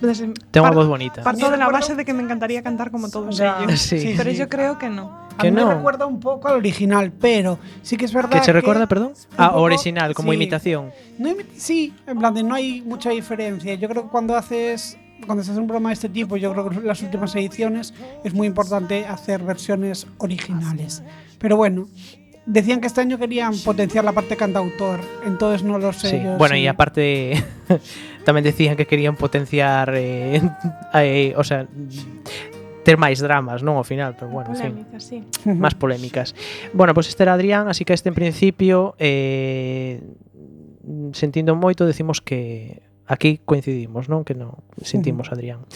[0.00, 1.22] Desde- Ten unha par- voz bonita.
[1.26, 3.80] Parto de la base de que me encantaría cantar como todos Ya, ellos.
[3.82, 4.14] sí.
[4.16, 4.36] Pero Sí.
[4.36, 5.26] yo creo que no.
[5.38, 5.66] A Que mí no.
[5.66, 8.30] me recuerda un poco al original, pero sí que es verdad.
[8.30, 9.12] Que che recorda, perdón?
[9.14, 10.36] un Ah, poco- original, como sí.
[10.36, 10.90] imitación.
[11.18, 13.74] No sí, en plan de no hay mucha diferencia.
[13.74, 16.76] Yo creo que cuando haces cuando haces un programa de este tipo, yo creo que
[16.76, 21.02] en las últimas ediciones es muy importante hacer versiones originales.
[21.40, 21.88] Pero bueno,
[22.48, 26.08] Decían que este año querían potenciar la parte cantautor, entonces no lo sé.
[26.08, 26.20] Sí.
[26.24, 26.62] Yo, bueno, sí.
[26.62, 27.44] y aparte
[28.24, 30.40] también decían que querían potenciar, eh,
[30.94, 31.68] eh, o sea,
[32.88, 35.20] ter máis dramas, non ao final, pero bueno, polémicas, sí.
[35.28, 35.52] sí.
[35.52, 36.32] Más polémicas.
[36.72, 40.00] Bueno, pois pues este era Adrián, así que este en principio eh,
[41.12, 44.24] sentindo moito decimos que aquí coincidimos, non?
[44.24, 45.68] Que non sentimos Adrián.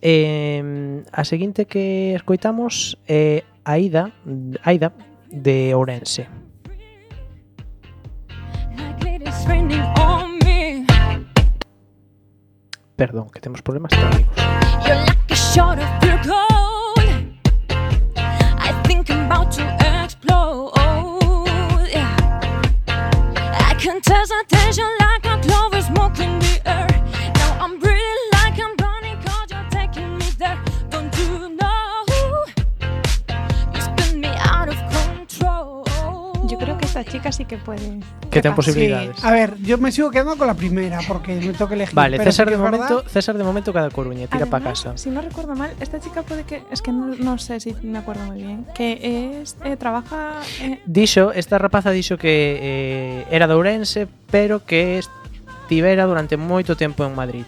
[0.00, 4.16] Eh, a seguinte que escoitamos é eh, Aida,
[4.64, 4.96] Aida
[5.30, 6.28] de Orense.
[12.96, 14.36] Perdón, que tenemos problemas técnicos.
[36.96, 38.00] esta chica sí que puede.
[38.30, 39.16] Que tenga posibilidades.
[39.18, 39.26] Sí.
[39.26, 41.94] A ver, yo me sigo quedando con la primera porque me que elegir.
[41.94, 43.10] Vale, pero César, sí de momento, verdad.
[43.10, 44.96] César de momento cada coruña, tira para casa.
[44.96, 46.62] Si no recuerdo mal, esta chica puede que.
[46.70, 48.66] Es que no, no sé si me acuerdo muy bien.
[48.74, 49.56] Que es.
[49.64, 50.40] Eh, trabaja.
[50.60, 50.80] Eh...
[50.86, 57.04] Dixo, esta rapaza dixo que eh, era de Ourense, pero que estivera durante moito tempo
[57.04, 57.44] en Madrid.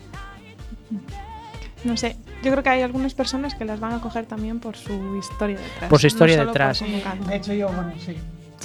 [1.85, 4.77] No sé, yo creo que hay algunas personas que las van a coger también por
[4.77, 5.89] su historia detrás.
[5.89, 6.81] Por su historia no detrás.
[6.81, 8.17] De hecho, yo, bueno, sí.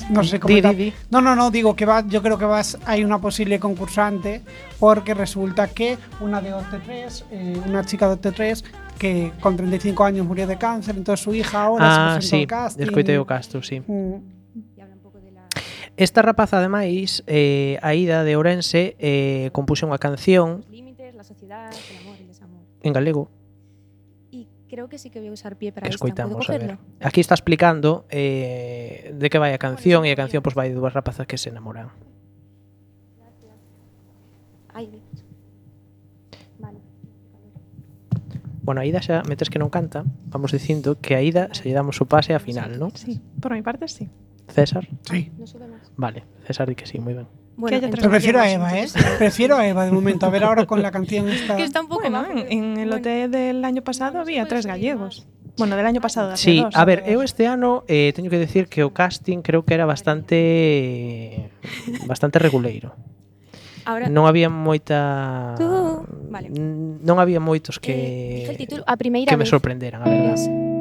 [0.10, 0.54] No sé Di, cómo.
[0.56, 0.94] di, di.
[1.12, 4.42] No, no, no, digo que va, yo creo que vas, hay una posible concursante
[4.80, 8.64] porque resulta que una de OT3, eh, una chica de OT3
[8.98, 12.84] que con 35 años murió de cáncer, entonces su hija ahora ah, se sí, casting.
[12.84, 13.82] escoitei o casto, sí.
[13.86, 14.16] Mm,
[15.96, 21.70] Esta rapaza, ademais, eh, a Ida de Ourense, eh, compuxo unha canción límites, la sociedad,
[21.70, 22.66] el amor, el desamor.
[22.82, 23.30] en galego.
[24.74, 26.00] Creo que sí que voy a usar pie para esta.
[26.00, 26.62] ¿Puedo Escoitamos, a ver.
[26.62, 26.84] cogerlo?
[27.00, 30.74] Aquí está explicando eh, de que vai a canción e a canción pois vai de
[30.74, 31.94] dúas rapazas que se enamoran.
[34.74, 35.06] Ay, Dios.
[36.58, 36.82] Vale.
[38.66, 41.78] Bueno, a Ida xa metes que non canta, vamos dicindo que a Ida se lle
[41.78, 42.90] damos o pase a final, non?
[42.98, 44.10] Sí, por mi parte sí.
[44.50, 44.90] César?
[45.06, 45.30] Sí.
[45.38, 45.94] No sube más.
[46.02, 47.30] Vale, César di que sí, moi ben.
[47.56, 48.88] Bueno, entonces, prefiero a Eva, ¿eh?
[49.20, 50.26] Prefiero a Eva de momento.
[50.26, 51.56] A ver ahora con la canción esta.
[51.56, 52.32] Que está un poco bueno, mal.
[52.50, 55.28] En, en el OT del año pasado había tres gallegos.
[55.58, 56.38] Bueno, del año ah, pasado.
[56.38, 59.62] Sí, dos, a ver, eu este ano eh, teño que decir que o casting creo
[59.62, 61.52] que era bastante
[62.10, 62.98] bastante reguleiro.
[63.86, 66.08] Ahora, non había moita tú.
[66.32, 66.50] vale.
[66.50, 69.46] non había moitos que eh, título, a primeira que vez.
[69.46, 70.73] me sorprenderan, a verdade.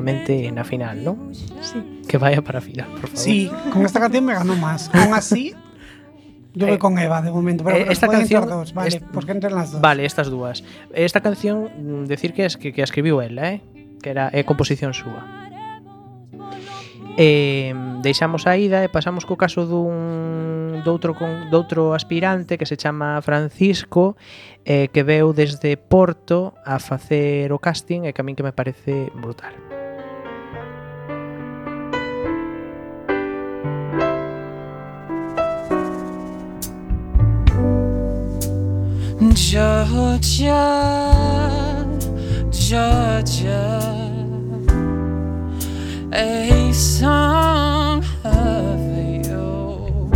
[0.00, 1.18] definitivamente na final, ¿no?
[1.60, 2.02] Sí.
[2.08, 3.18] Que vaya para final, por favor.
[3.18, 4.90] Sí, con esta canción me ganó más.
[4.92, 5.54] Aún así,
[6.54, 9.32] yo voy eh, con Eva de momento, pero eh, esta canción dos, vale, est porque
[9.32, 9.80] entran las dos.
[9.80, 10.64] Vale, estas dúas.
[10.92, 13.60] Esta canción mm, decir que es que, que escribiu ela, eh?
[14.02, 15.44] Que era é composición súa.
[17.16, 17.72] Eh,
[18.02, 23.22] deixamos a ida e pasamos co caso dun doutro con doutro aspirante que se chama
[23.22, 24.18] Francisco
[24.66, 28.50] eh, que veu desde Porto a facer o casting e que a min que me
[28.50, 29.73] parece brutal.
[39.32, 39.86] Georgia,
[42.50, 43.80] Georgia,
[46.12, 48.80] a song of
[49.24, 50.10] you,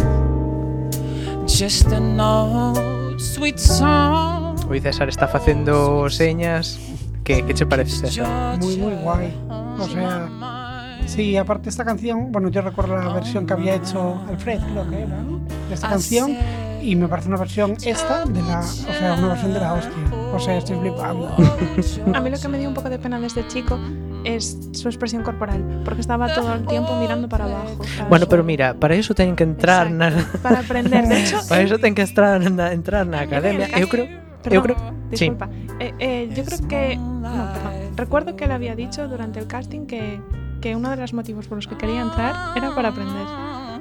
[1.46, 4.56] just an old sweet song.
[4.82, 6.78] César está facendo señas
[7.24, 8.58] que, que che parece César?
[8.58, 9.32] Muy, muy guay.
[9.48, 14.60] O sea, sí, aparte esta canción, bueno, yo recuerdo la versión que había hecho Alfred,
[14.60, 15.40] creo que era, ¿no?
[15.68, 16.36] De esta canción.
[16.82, 19.92] Y me parece una versión esta de la, o sea, una versión de la hostia.
[20.32, 21.28] O sea, estoy flipando.
[22.14, 23.78] A mí lo que me dio un poco de pena de este chico
[24.24, 27.84] es su expresión corporal, porque estaba todo el tiempo mirando para abajo.
[27.84, 28.08] ¿sabes?
[28.08, 30.10] Bueno, pero mira, para iso teñen que entrar na
[30.42, 31.06] Para aprender.
[31.08, 33.68] De hecho, Para iso ten que entrar na, entrar na academia.
[33.78, 34.06] Eu creo,
[34.42, 34.76] Perdón, creo,
[35.12, 35.30] sí.
[35.30, 35.48] disculpa.
[35.80, 36.96] Eh, eh, yo creo que.
[36.96, 37.72] No, perdón.
[37.96, 40.20] Recuerdo que él había dicho durante el casting que,
[40.60, 43.26] que uno de los motivos por los que quería entrar era para aprender.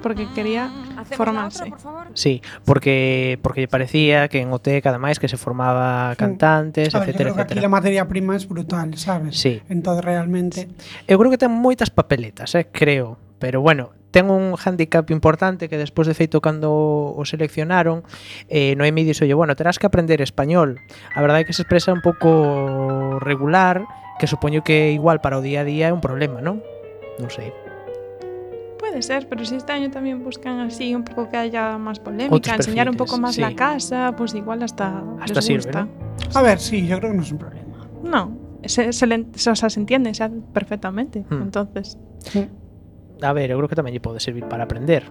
[0.02, 0.70] porque quería
[1.16, 1.70] formarse.
[1.70, 2.08] Por?
[2.14, 6.98] Sí, porque porque lle parecía que en OTEC ademais que se formaba cantantes, sí.
[6.98, 7.60] etcétera, etcétera.
[7.60, 9.40] Aquí a materia prima es brutal, sabes?
[9.40, 9.62] Sí.
[9.70, 10.68] Entonces realmente
[11.08, 15.78] Eu creo que ten moitas papeletas, eh, creo, pero bueno, ten un handicap importante que
[15.78, 16.72] despois de feito cando
[17.14, 18.02] o seleccionaron
[18.50, 20.80] eh, Noemi dixo bueno, terás que aprender español
[21.14, 23.86] a verdade é que se expresa un pouco regular
[24.18, 26.64] que supoño que igual para o día a día é un problema, non?
[27.22, 27.67] Non sei.
[28.88, 32.34] Puede ser, pero si este año también buscan así un poco que haya más polémica,
[32.36, 33.42] Otros enseñar un poco más sí.
[33.42, 35.04] la casa, pues igual hasta.
[35.20, 35.84] Hasta les sirve, gusta.
[35.84, 35.92] ¿no?
[36.40, 37.88] A ver, sí, yo creo que no es un problema.
[38.04, 41.26] No, se, se, le- se- o sea, se entiende, se hace perfectamente.
[41.30, 41.42] Hmm.
[41.44, 41.98] Entonces.
[43.22, 45.04] A ver, eu creo que tamén lle pode servir para aprender.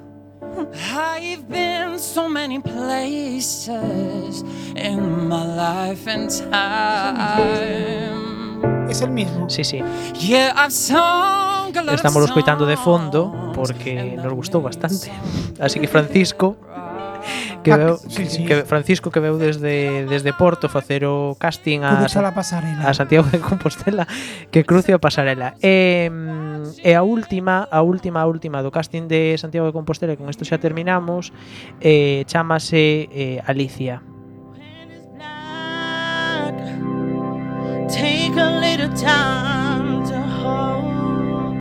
[0.97, 4.41] I've been so many places
[4.73, 8.16] in my life and time.
[8.97, 9.51] es el mismo.
[9.51, 9.83] Sí, sí.
[11.93, 15.13] Estamos escoitando de fondo porque nos gustou bastante.
[15.61, 16.57] Así que Francisco
[17.63, 18.47] que veu sí, sí.
[18.47, 22.87] que Francisco que veu desde desde Porto facer o casting a a, pasarela.
[22.87, 24.07] a Santiago de Compostela
[24.55, 25.59] que cruce a pasarela.
[25.61, 26.07] E,
[26.81, 30.31] e a última, a última, a última do casting de Santiago de Compostela, e con
[30.31, 31.35] isto xa terminamos,
[31.83, 34.01] eh chámase eh, Alicia.
[37.89, 41.61] Take a little time to hold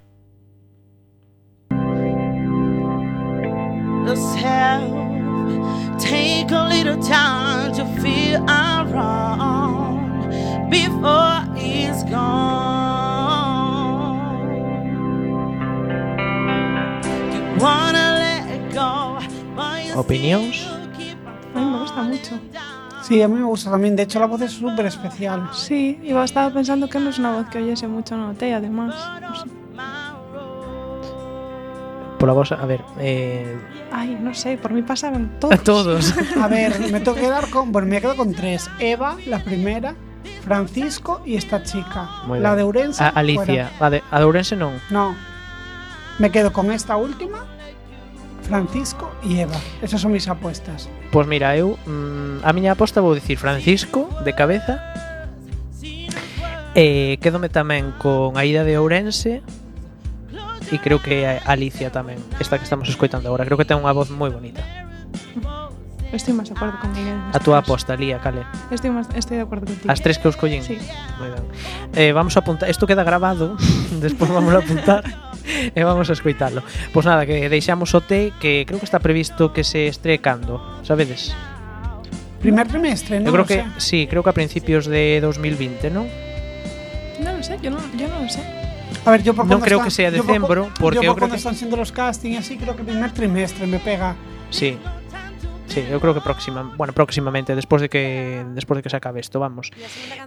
[4.07, 4.91] yourself.
[5.99, 10.29] Take a little time to feel I'm wrong
[10.69, 13.15] before it's gone.
[17.33, 19.19] You wanna let go,
[19.55, 20.65] but you Opinións?
[21.55, 22.64] A mí me gusta mucho.
[23.07, 23.95] Sí, a mí me gusta también.
[23.95, 25.49] De hecho, la voz es súper especial.
[25.53, 28.95] Sí, iba estaba pensando que no es una voz que oyese mucho en OT, además.
[29.21, 29.45] No sé.
[32.17, 33.59] Pola voz, a ver, eh,
[33.91, 35.63] Ay, no sé, por mí pasaban todos.
[35.63, 36.13] todos.
[36.41, 37.71] A ver, me tengo que quedar con.
[37.71, 39.95] Bueno, me quedo con tres: Eva, la primera,
[40.43, 42.09] Francisco y esta chica.
[42.39, 43.03] La de Ourense.
[43.03, 44.79] A, Alicia, a de, a de Ourense non.
[44.79, 44.85] fuera.
[44.91, 45.15] No.
[46.19, 47.45] Me quedo con esta última,
[48.45, 49.57] Francisco e Eva.
[49.81, 50.87] Esas son mis apuestas.
[51.09, 54.77] Pois mira, eu mm, a miña aposta vou dicir Francisco de cabeza.
[56.77, 59.41] Eh, quédome tamén con a ida de Ourense
[60.69, 63.47] e creo que Alicia tamén, esta que estamos escoitando agora.
[63.47, 64.61] Creo que ten unha voz moi bonita.
[66.13, 67.17] Estoy máis de acordo con Miguel.
[67.33, 68.45] A túa aposta, Lía, cale?
[68.71, 69.89] Estoy, máis estoy de acordo contigo.
[69.89, 70.61] As tres que os collín?
[70.61, 70.77] Sí.
[71.17, 71.43] Moi ben.
[71.97, 73.57] Eh, vamos a apuntar, isto queda grabado,
[74.03, 75.01] despois vamos a apuntar.
[75.77, 76.63] e vamos a escoitalo.
[76.91, 80.61] Pois nada, que deixamos o té que creo que está previsto que se estree cando,
[80.81, 81.33] sabedes?
[82.41, 83.29] Primer trimestre, non?
[83.29, 83.79] Eu creo que, sea.
[83.81, 86.05] sí, creo que a principios de 2020, non?
[87.23, 88.45] Non sei, yo non, yo non sei.
[89.05, 91.25] A ver, yo por Non creo están, que sea decembro, yo por, porque yo por
[91.25, 94.13] eu creo que están siendo los casting así, creo que primer trimestre me pega.
[94.49, 94.77] Sí,
[95.67, 99.19] Sí, eu creo que próxima, bueno, próximamente despois de que despois de que se acabe
[99.19, 99.71] isto, vamos.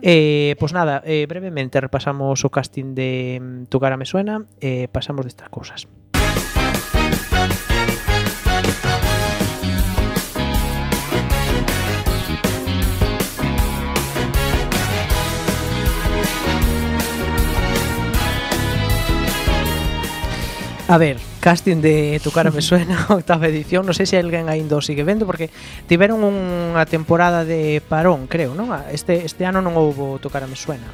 [0.02, 4.88] Eh, pues nada, eh, brevemente repasamos o casting de mm, Tu cara me suena, eh,
[4.92, 5.88] pasamos de estas cosas.
[20.88, 21.18] A ver,
[21.48, 25.00] casting de Tu cara me suena, octava edición, non sei se alguén aínda o sigue
[25.00, 25.48] vendo porque
[25.88, 28.68] tiveron unha temporada de parón, creo, non?
[28.92, 30.84] Este este ano non houbo Tu cara me suena.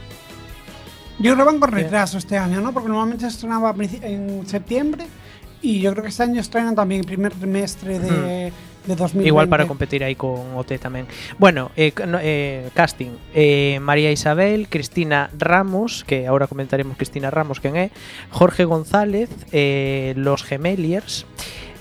[1.19, 2.71] Yo creo que van con retraso este año, ¿no?
[2.71, 5.11] Porque normalmente se estrenaba en septiembre
[5.59, 8.55] y yo creo que este año estrenan también el primer trimestre de,
[8.87, 9.27] de 2020.
[9.27, 11.09] Igual para competir aí con OT tamén.
[11.39, 13.17] Bueno, eh, eh, casting.
[13.33, 17.91] Eh, María Isabel, Cristina Ramos, que ahora comentaremos Cristina Ramos quen é,
[18.31, 21.27] Jorge González, eh, Los Gemeliers,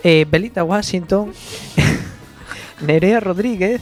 [0.04, 1.34] eh, Belita Washington,
[2.82, 3.82] Nerea Rodríguez,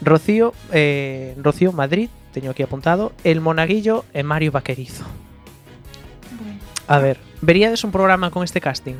[0.00, 5.04] Rocío, eh, Rocío Madrid, teño aquí apuntado, El Monaguillo Mario Vaquerizo.
[6.86, 8.94] A ver, veríades un programa con este casting?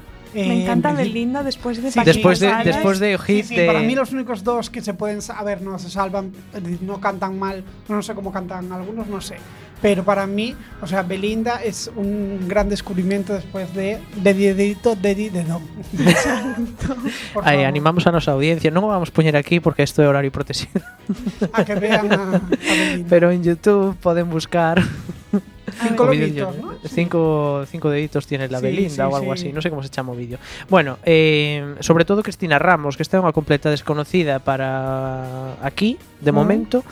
[0.46, 3.94] Me encanta Belinda después de Sí, Después de- después de hit Sí, de- para mí
[3.94, 7.64] los únicos dos que se pueden a ver no se salvan es no cantan mal
[7.88, 9.36] no sé cómo cantan algunos no sé.
[9.80, 15.28] Pero para mí o sea Belinda es un gran descubrimiento después de de Dedito Dedi
[15.30, 15.62] Dedón
[17.32, 20.06] Por Aí, favor, animamos a nosa audiencia, non o vamos poñer aquí porque isto é
[20.10, 20.82] horario protegido.
[21.54, 23.06] a que vean a, a Belinda.
[23.06, 24.82] Pero en YouTube poden buscar
[25.78, 26.74] Ah, cinco lobitos, ¿no?
[26.84, 29.46] cinco, cinco, deditos tiene la sí, Belinda sí, o algo sí.
[29.46, 30.38] así, no sé como se chama o vídeo.
[30.68, 36.34] Bueno, eh, sobre todo Cristina Ramos, que está unha completa desconocida para aquí, de mm.
[36.34, 36.82] momento,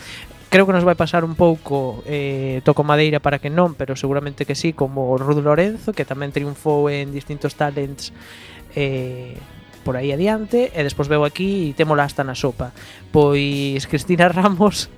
[0.49, 4.47] creo que nos vai pasar un pouco eh, toco madeira para que non, pero seguramente
[4.47, 8.14] que sí, como Ruth Lorenzo, que tamén triunfou en distintos talents
[8.78, 9.34] eh,
[9.82, 12.70] por aí adiante, e despois veu aquí e témola hasta na sopa.
[13.11, 14.91] Pois Cristina Ramos,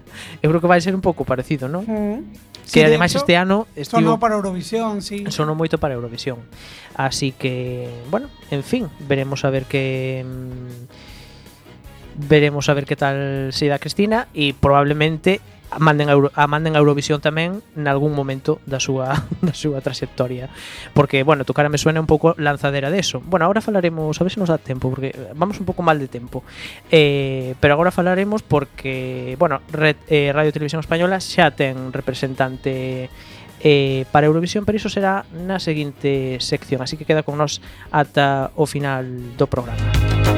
[0.45, 1.85] eu creo que vai ser un pouco parecido, non?
[1.89, 2.21] Mm.
[2.69, 6.45] Que Sí, de ademais este ano estivo sonó para Eurovisión sí sonou moito para Eurovisión.
[6.93, 13.49] Así que, bueno, en fin, veremos a ver que mm, veremos a ver que tal
[13.57, 15.41] se dá Cristina e probablemente
[15.71, 19.13] a manden a, Euro, a manden a Eurovisión tamén nalgún momento da súa
[19.47, 20.49] da súa trayectoria,
[20.97, 23.21] porque bueno, tu cara me suena un pouco lanzadera de eso.
[23.25, 26.09] Bueno, agora falaremos, a ver se nos dá tempo porque vamos un pouco mal de
[26.09, 26.45] tempo.
[26.91, 33.11] Eh, pero agora falaremos porque bueno, Red, eh, Radio Televisión Española xa ten representante
[33.61, 37.59] eh, para Eurovisión, pero iso será na seguinte sección, así que queda con nós
[37.91, 40.38] ata o final do programa.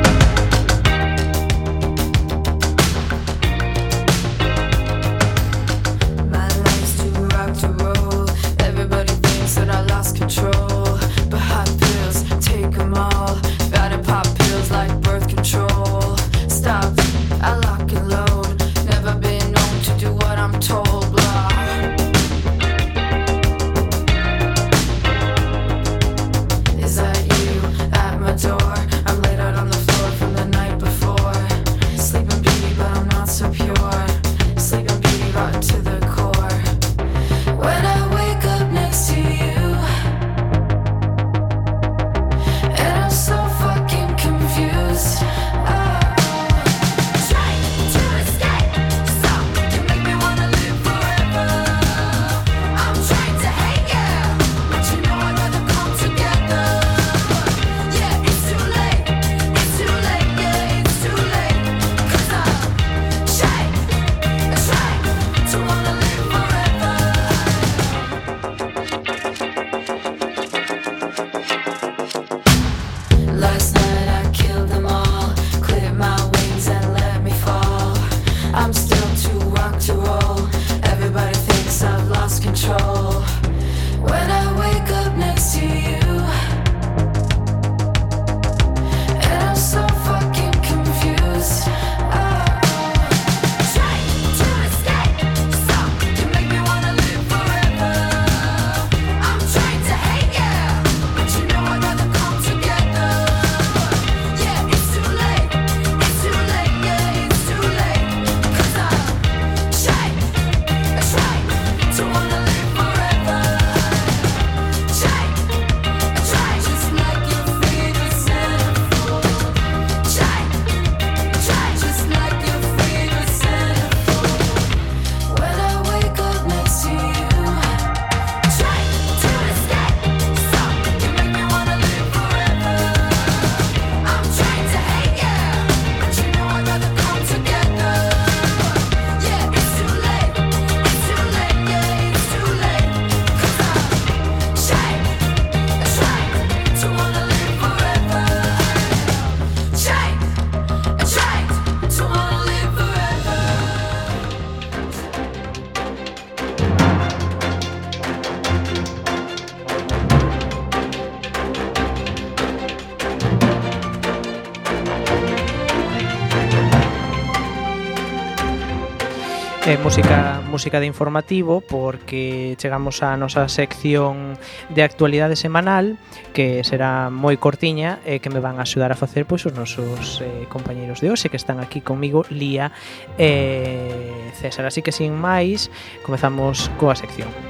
[169.90, 174.38] música, música de informativo porque chegamos á nosa sección
[174.70, 175.98] de actualidade semanal
[176.30, 180.22] que será moi cortiña e que me van a axudar a facer pois os nosos
[180.22, 182.70] eh, compañeiros de hoxe que están aquí comigo Lía
[183.18, 184.70] e eh, César.
[184.70, 185.74] Así que sin máis,
[186.06, 187.49] comezamos coa sección.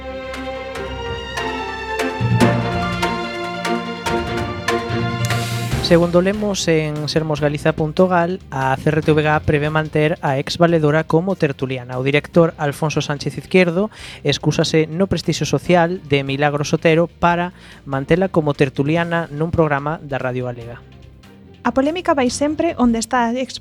[5.91, 11.99] Segundo lemos en sermosgaliza.gal, a CRTVG prevé manter a ex valedora como tertuliana.
[11.99, 13.91] O director Alfonso Sánchez Izquierdo
[14.23, 17.51] excúsase no prestixio social de Milagro Sotero para
[17.83, 20.79] mantela como tertuliana nun programa da Radio Galega.
[21.67, 23.59] A polémica vai sempre onde está a ex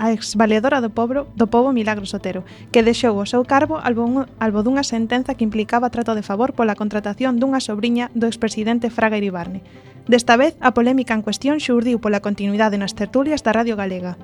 [0.00, 2.40] a exvaledora do pobo, do pobo Milagro Sotero,
[2.72, 6.72] que deixou o seu cargo albo, albo dunha sentenza que implicaba trato de favor pola
[6.72, 9.60] contratación dunha sobrinha do expresidente Fraga Iribarne.
[10.08, 14.16] Desta vez, a polémica en cuestión xurdiu pola continuidade nas tertulias da Radio Galega.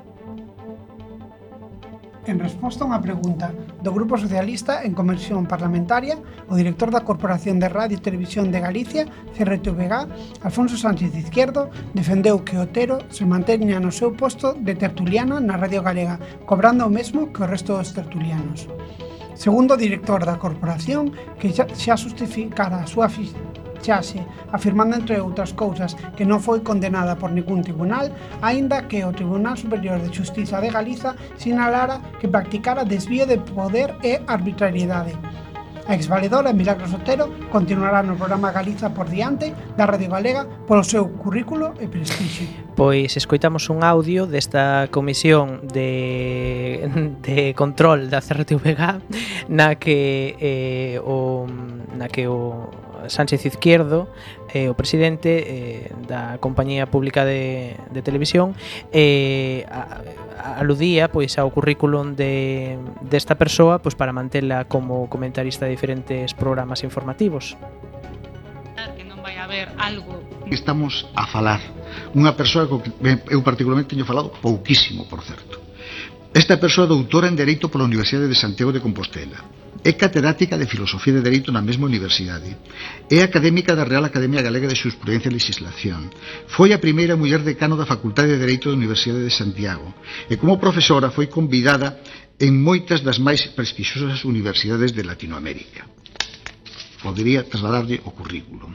[2.26, 3.54] En resposta a unha pregunta
[3.86, 6.18] do Grupo Socialista en Conversión Parlamentaria,
[6.50, 9.06] o director da Corporación de Radio e Televisión de Galicia,
[9.38, 15.38] CRTVG, Alfonso Sánchez de Izquierdo, defendeu que Otero se manteña no seu posto de tertuliano
[15.38, 16.18] na Radio Galega,
[16.50, 18.66] cobrando o mesmo que o resto dos tertulianos.
[19.38, 23.06] Segundo o director da corporación, que xa, xa justificara a súa
[23.76, 28.08] marchaxe, afirmando entre outras cousas que non foi condenada por ningún tribunal,
[28.40, 33.94] aínda que o Tribunal Superior de Justiza de Galiza sinalara que practicara desvío de poder
[34.02, 35.12] e arbitrariedade.
[35.86, 41.06] A exvaledora Milagros Otero continuará no programa Galiza por diante da Radio Galega polo seu
[41.14, 42.50] currículo e prestixio.
[42.74, 46.90] Pois escoitamos un audio desta comisión de,
[47.22, 48.82] de control da CRTVG
[49.46, 51.46] na que eh, o,
[51.94, 52.66] na que o
[53.08, 54.08] Sánchez Izquierdo,
[54.52, 58.54] eh, o presidente eh, da Compañía Pública de, de Televisión,
[58.92, 60.02] eh, a,
[60.38, 66.34] a, aludía pois ao currículum de, desta persoa pois para mantela como comentarista de diferentes
[66.34, 67.58] programas informativos.
[68.96, 71.60] Que non vai haber algo Estamos a falar
[72.14, 72.94] unha persoa co que
[73.30, 75.58] eu particularmente teño falado pouquísimo, por certo.
[76.36, 80.66] Esta persoa é doutora en Dereito pola Universidade de Santiago de Compostela É catedrática de
[80.66, 82.56] Filosofía de Dereito na mesma universidade.
[83.10, 86.10] É académica da Real Academia Galega de Xurisprudencia e Legislación.
[86.48, 89.94] Foi a primeira muller decano da Facultade de Dereito da Universidade de Santiago.
[90.30, 92.00] E como profesora foi convidada
[92.38, 95.88] en moitas das máis prestixiosas universidades de Latinoamérica
[97.06, 98.66] podería trasladarlle o currículo.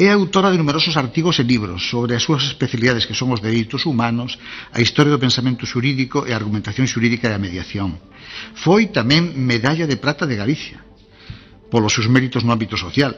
[0.00, 3.84] É autora de numerosos artigos e libros sobre as súas especialidades que son os dereitos
[3.84, 4.40] humanos,
[4.72, 8.00] a historia do pensamento xurídico e a argumentación xurídica e a mediación.
[8.56, 10.80] Foi tamén medalla de prata de Galicia
[11.70, 13.14] polos seus méritos no ámbito social.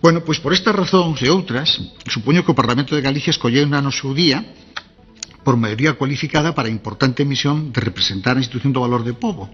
[0.00, 1.76] Bueno, pois por estas razóns e outras,
[2.08, 4.40] supoño que o Parlamento de Galicia escolleu na no seu día
[5.44, 9.48] por maioría cualificada para a importante misión de representar a institución do valor de povo.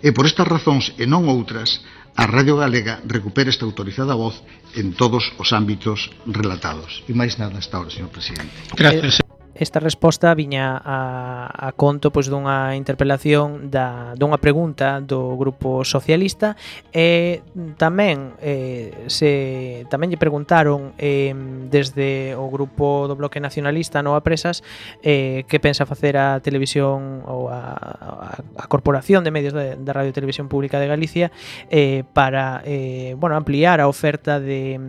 [0.00, 1.82] E por estas razóns e non outras,
[2.14, 4.38] a Radio Galega recupera esta autorizada voz
[4.78, 7.02] en todos os ámbitos relatados.
[7.10, 8.54] E máis nada hasta ahora, señor Presidente.
[8.78, 9.18] Gracias.
[9.18, 15.86] Eh, esta resposta viña a, a conto pois dunha interpelación da, dunha pregunta do grupo
[15.86, 16.58] socialista
[16.90, 17.42] e
[17.78, 21.32] tamén eh, se tamén lle preguntaron eh,
[21.70, 24.66] desde o grupo do bloque nacionalista Nova Presas
[25.02, 28.28] eh, que pensa facer a televisión ou a, a,
[28.58, 31.30] a corporación de medios de, da Radio Televisión Pública de Galicia
[31.70, 34.80] eh, para eh, bueno, ampliar a oferta de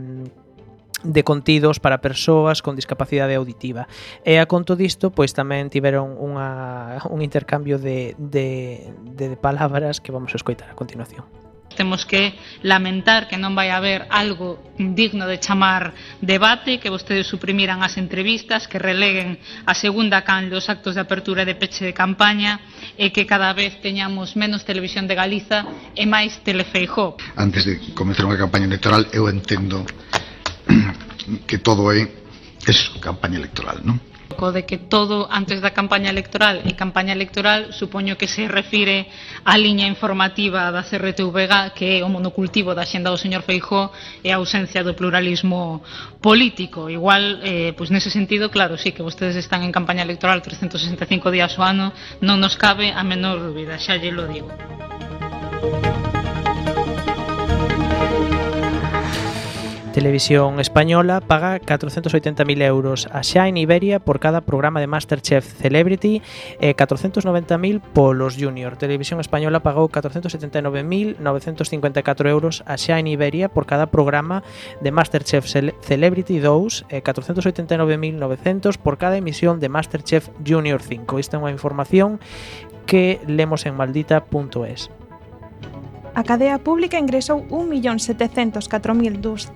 [1.06, 3.86] de contidos para persoas con discapacidade auditiva.
[4.26, 10.10] E a conto disto, pois tamén tiveron unha, un intercambio de, de, de palabras que
[10.10, 11.24] vamos a escoitar a continuación
[11.76, 12.34] temos que
[12.64, 15.94] lamentar que non vai haber algo digno de chamar
[16.24, 19.38] debate, que vostedes suprimiran as entrevistas, que releguen
[19.68, 22.64] a segunda can los actos de apertura de peche de campaña
[22.96, 27.20] e que cada vez teñamos menos televisión de Galiza e máis telefeijó.
[27.36, 29.84] Antes de comenzar unha campaña electoral, eu entendo
[31.48, 32.08] que todo é
[32.68, 34.02] eso, campaña electoral, non?
[34.36, 39.08] Co de que todo antes da campaña electoral e campaña electoral supoño que se refire
[39.46, 43.94] á liña informativa da CRTVG que é o monocultivo da xenda do señor Feijó
[44.26, 45.86] e a ausencia do pluralismo
[46.20, 46.90] político.
[46.92, 51.56] Igual, eh, pois nese sentido, claro, sí que vostedes están en campaña electoral 365 días
[51.56, 54.50] ao ano, non nos cabe a menor dúbida, xa lle lo digo.
[60.06, 66.22] Televisión Española paga 480.000 euros a Shine Iberia por cada programa de Masterchef Celebrity
[66.62, 68.78] eh, e 490.000 polos Junior.
[68.78, 74.46] Televisión Española pagou 479.954 euros a Shine Iberia por cada programa
[74.78, 75.50] de Masterchef
[75.82, 81.18] Celebrity 2 e 489.900 por cada emisión de Masterchef Junior 5.
[81.18, 82.22] Isto é unha información
[82.86, 85.05] que lemos en maldita.es.
[86.16, 89.52] A cadea pública ingresou 1.704.229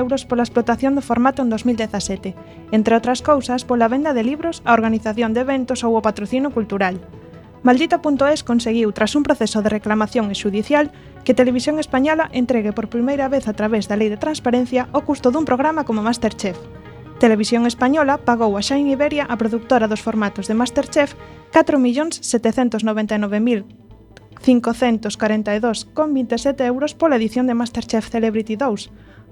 [0.00, 2.32] euros pola explotación do formato en 2017,
[2.72, 6.96] entre outras cousas pola venda de libros, a organización de eventos ou o patrocino cultural.
[7.60, 10.88] Maldita.es conseguiu, tras un proceso de reclamación e xudicial,
[11.28, 15.28] que Televisión Española entregue por primeira vez a través da Lei de Transparencia o custo
[15.28, 16.56] dun programa como Masterchef.
[17.20, 21.12] Televisión Española pagou a Shine Iberia, a produtora dos formatos de Masterchef,
[21.52, 23.83] 4.799.000
[24.44, 28.90] 542,27 euros pola edición de Masterchef Celebrity 2,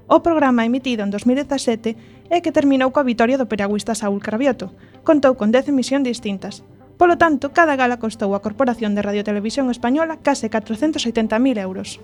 [0.09, 4.73] o programa emitido en 2017 e que terminou coa vitoria do piragüista Saúl Cravioto.
[5.05, 6.65] Contou con 10 emisións distintas.
[6.97, 12.01] Polo tanto, cada gala costou á Corporación de Radio Televisión Española case 480.000 euros.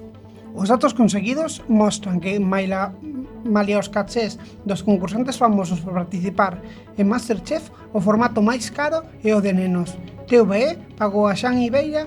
[0.53, 2.93] Os datos conseguidos mostran que maila,
[3.41, 4.37] malia os cachés
[4.69, 6.61] dos concursantes famosos por participar
[6.93, 9.97] en Masterchef, o formato máis caro é o de nenos.
[10.29, 12.05] TVE pagou a Xan Ibeira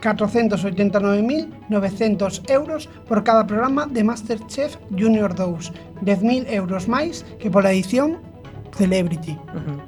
[0.00, 5.72] 489.900 euros por cada programa de Masterchef Junior 2,
[6.02, 8.18] 10.000 euros máis que pola edición
[8.78, 9.36] Celebrity.
[9.54, 9.80] Uh -huh.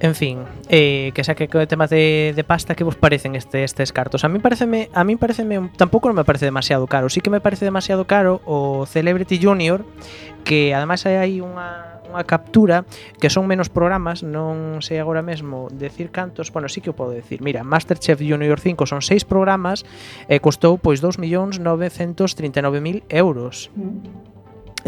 [0.00, 0.38] En fin,
[0.70, 4.24] eh, que saque o tema de, de pasta que vos parecen este, estes cartos.
[4.24, 7.12] A mí pareceme, a mí pareceme, tampouco non me parece demasiado caro.
[7.12, 9.84] Sí que me parece demasiado caro o Celebrity Junior,
[10.40, 12.82] que además hai unha unha captura
[13.22, 17.14] que son menos programas, non sei agora mesmo decir cantos, bueno, sí que o podo
[17.14, 17.38] decir.
[17.40, 19.86] Mira, Masterchef Junior 5 son seis programas
[20.26, 23.70] e costou pois 2.939.000 euros.
[23.78, 24.26] Mm.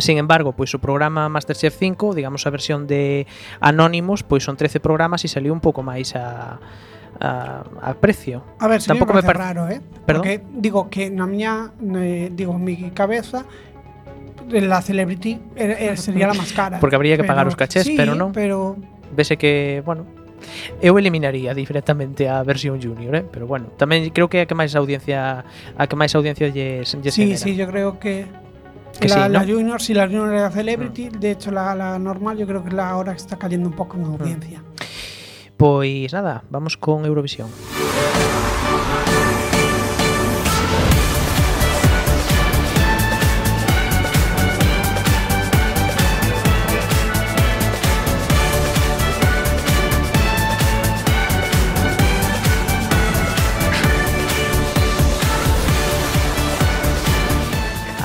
[0.00, 3.28] Sin embargo, pois o programa Masterchef 5, digamos a versión de
[3.60, 6.56] Anónimos, pois son 13 programas e saliu un pouco máis a
[7.20, 8.42] a, a precio.
[8.58, 9.36] A ver, si Tampouco me, me par...
[9.36, 9.80] raro, eh?
[10.06, 10.22] ¿Perdón?
[10.22, 13.44] Porque digo que na miña eh, digo, mi cabeza
[14.60, 16.80] la Celebrity eh, eh, sería la más cara.
[16.80, 18.32] Porque habría que pagar os cachés, sí, pero non.
[18.32, 18.76] pero...
[19.12, 20.06] Vese que, bueno,
[20.80, 23.24] eu eliminaría directamente a versión junior, eh?
[23.28, 25.46] pero bueno, tamén creo que a que máis audiencia
[25.76, 27.38] a que máis audiencia lle lle Sí, genera.
[27.38, 28.26] sí, yo creo que
[28.98, 29.28] que la, sí, ¿no?
[29.28, 31.20] la junior, si la junior era celebrity, mm.
[31.20, 34.02] de hecho la, la normal yo creo que la ahora está cayendo un poco en
[34.02, 34.12] mm.
[34.12, 34.58] audiencia.
[34.60, 35.56] Mm.
[35.56, 37.48] Pois nada, vamos con Eurovisión.
[37.48, 38.41] Eurovisión.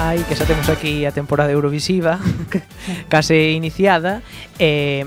[0.07, 2.15] Ai, que xa temos aquí a temporada Eurovisiva
[3.11, 4.23] case iniciada
[4.55, 5.03] eh,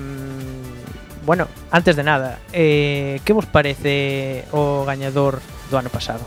[1.24, 5.40] bueno, antes de nada, eh, que vos parece o gañador
[5.72, 6.20] do ano pasado?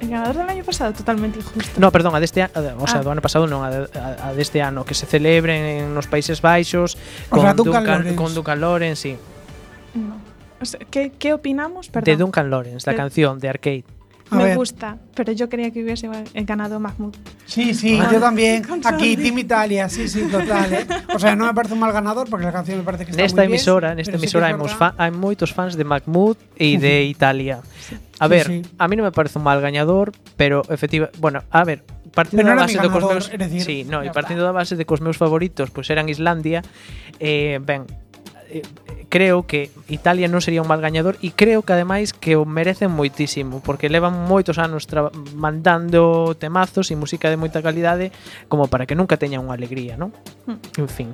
[0.00, 1.80] El ganador del año pasado totalmente injusto.
[1.80, 3.04] No, perdón, a deste ano, o sea, ah.
[3.04, 7.00] do ano pasado non, a, a, a deste ano que se celebre nos Países Baixos
[7.32, 8.16] con o sea, Duncan, Duncan Lawrence.
[8.16, 9.14] con Duncan Lawrence, sí.
[9.96, 10.20] No.
[10.60, 12.04] O sea, que que opinamos, perdón?
[12.08, 13.00] De Duncan Lawrence, la de...
[13.00, 13.99] canción de Arcade.
[14.30, 14.56] A Me ver.
[14.56, 16.08] gusta, pero yo quería que hubiese
[16.46, 17.14] ganado Mahmoud.
[17.46, 18.08] Sí, sí, Ah.
[18.12, 18.62] yo también.
[18.84, 19.16] Aquí.
[19.16, 20.72] Team Italia, sí, sí, total.
[20.72, 20.86] ¿eh?
[21.14, 23.22] O sea, no me parece un mal ganador porque la canción me parece que está
[23.22, 26.38] Nesta muy bien, emisora, nesta sí que emisora es hemos hai moitos fans de Mahmoud
[26.54, 27.58] e de Italia.
[28.22, 28.62] A Sí, ver, sí.
[28.78, 31.82] a mí non me parece un mal gañador, pero efectiva, bueno, a ver,
[32.14, 34.78] partindo da base de cos ganador, meus, é dicir, sí, no, e partindo da base
[34.78, 36.62] de que os meus favoritos pois eran Islandia,
[37.18, 37.82] eh, ben,
[38.52, 38.62] eh,
[39.10, 42.94] creo que Italia non sería un mal gañador e creo que ademais que o merecen
[42.94, 44.86] moitísimo porque levan moitos anos
[45.36, 48.14] mandando temazos e música de moita calidade
[48.46, 50.14] como para que nunca teña unha alegría, non?
[50.46, 50.86] Mm.
[50.86, 51.10] En fin.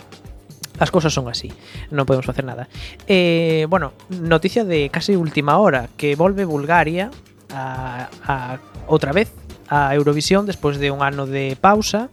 [0.76, 1.48] As cousas son así,
[1.88, 2.68] non podemos facer nada.
[3.08, 7.08] Eh, bueno, noticia de case última hora, que volve Bulgaria
[7.48, 9.32] a, a outra vez
[9.72, 12.12] a Eurovisión despois de un ano de pausa.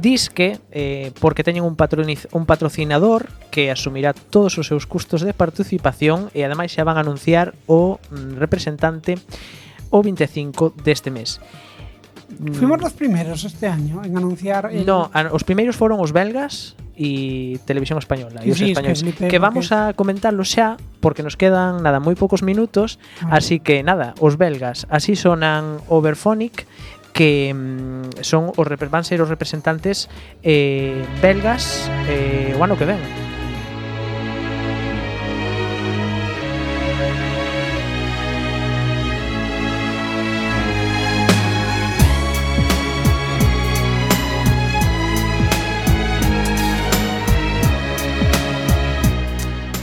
[0.00, 6.32] Disque, eh, porque teñen un, un patrocinador que asumirá todos os seus custos de participación
[6.32, 9.20] e ademais xa van a anunciar o mm, representante
[9.92, 11.38] o 25 deste mes.
[12.38, 12.54] Mm.
[12.54, 14.70] Fuimos los primeros este año en anunciar...
[14.72, 14.86] El...
[14.86, 19.00] No, os primeiros foron os belgas e Televisión Española e os sí, españoles.
[19.00, 23.40] Es que, que vamos a comentarlo xa porque nos quedan nada moi poucos minutos, ah.
[23.40, 26.68] así que nada, os belgas así sonan Overphonic
[27.12, 30.08] que mm, son os van ser os representantes
[30.42, 33.00] eh, belgas eh, o ano que ven.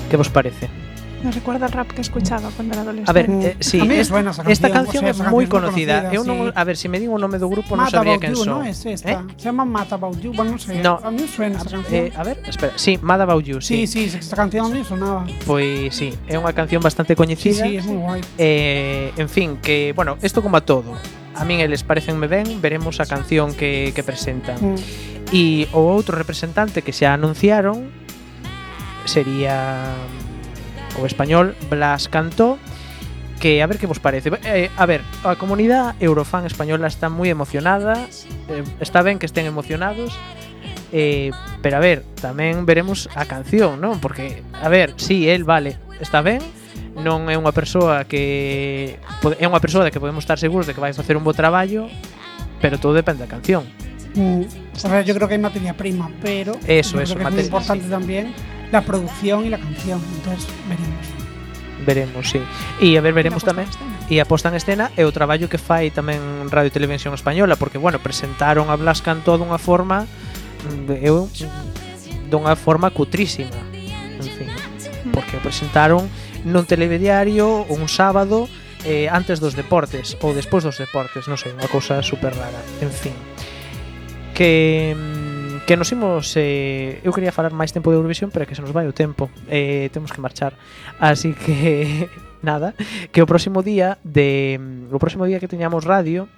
[0.10, 0.87] Que vos parece?
[1.24, 3.10] Me recuerda el rap que escuchaba cuando era adolescente.
[3.10, 5.46] A ver, eh, sí, a es buena esa canción, esta canción o sea, é moi
[5.50, 6.14] conocida.
[6.14, 6.54] Eu non, sí.
[6.54, 8.62] a ver, se si me din o nome do grupo non sabría quen son.
[8.62, 9.26] No es esta.
[9.26, 9.42] ¿Eh?
[9.42, 10.62] Se llama Mad About You, bueno, no.
[10.62, 11.02] Sé, no.
[11.02, 12.06] A mí suena esa canción.
[12.06, 13.90] Eh, a ver, espera, sí, Mad About You, sí.
[13.90, 15.26] Sí, sí, esta canción a mí sonaba.
[15.46, 17.66] Pois pues, sí, é unha canción bastante coñecida.
[17.66, 18.22] Sí, sí, é moi guai.
[18.38, 20.94] Eh, en fin, que, bueno, isto como a todo.
[21.34, 24.62] A min eles parecenme ben, veremos a canción que, que presentan.
[24.62, 24.78] Mm.
[25.34, 27.90] E o outro representante que xa anunciaron
[29.04, 29.92] sería
[30.98, 32.58] o español Blas Cantó
[33.40, 34.32] que a ver que vos parece.
[34.44, 38.10] Eh, a ver, a comunidade eurofan española está moi emocionada,
[38.50, 40.18] eh, está ben que estén emocionados,
[40.92, 41.30] eh,
[41.62, 44.02] pero a ver, tamén veremos a canción, non?
[44.02, 46.42] Porque, a ver, si sí, el vale, está ben,
[46.98, 48.98] non é unha persoa que
[49.38, 51.86] é unha persoa da que podemos estar seguros de que vai facer un bo traballo,
[52.58, 53.70] pero todo depende da canción.
[54.18, 54.50] Mm,
[54.82, 57.54] a ver, yo creo que hai materia prima, pero Eso, eso, creo que materia, es
[57.54, 57.92] muy importante sí.
[57.94, 58.26] también
[58.72, 60.02] la producción y la canción.
[60.16, 61.18] Entonces, veremos.
[61.86, 62.42] Veremos, sí.
[62.82, 63.70] E a ver, veremos tamén
[64.10, 67.78] e aposta en escena e o traballo que fai tamén Radio e Televisión Española, porque
[67.78, 73.54] bueno, presentaron a Blas Cantó dunha forma mm, eu mm, dunha forma cutrísima.
[74.18, 74.50] En fin,
[75.14, 76.10] porque o presentaron
[76.44, 78.50] nun telediario un sábado
[78.82, 82.60] eh, antes dos deportes ou despois dos deportes, non sei, unha cousa super rara.
[82.82, 83.16] En fin,
[84.34, 85.17] que mm,
[85.68, 88.64] Que nos imos eh, Eu quería falar máis tempo de Eurovisión Pero é que se
[88.64, 90.56] nos vai o tempo eh, Temos que marchar
[90.96, 92.08] Así que
[92.40, 92.72] nada
[93.12, 94.56] Que o próximo día de
[94.88, 96.32] O próximo día que teñamos radio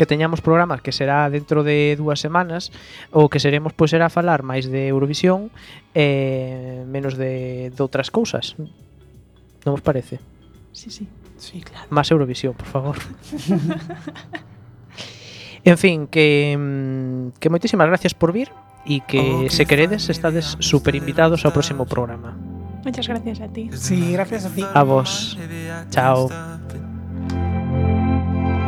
[0.00, 2.72] que teñamos programa que será dentro de dúas semanas
[3.12, 5.52] o que seremos pois será falar máis de Eurovisión
[5.92, 10.24] eh, menos de, de outras cousas non vos parece?
[10.72, 11.04] Sí, sí.
[11.36, 11.84] Sí, claro.
[11.92, 12.96] Más Eurovisión, por favor.
[15.64, 18.52] En fin, que, mm, que moitísimas gracias por vir
[18.84, 22.36] e que se queredes estades super invitados ao próximo programa.
[22.84, 23.72] Muchas gracias a ti.
[23.72, 24.60] Sí, gracias a ti.
[24.60, 25.38] A vos.
[25.88, 26.28] Chao.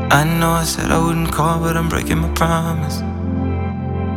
[0.09, 3.05] I know I said I wouldn't call, but I'm breaking my promise.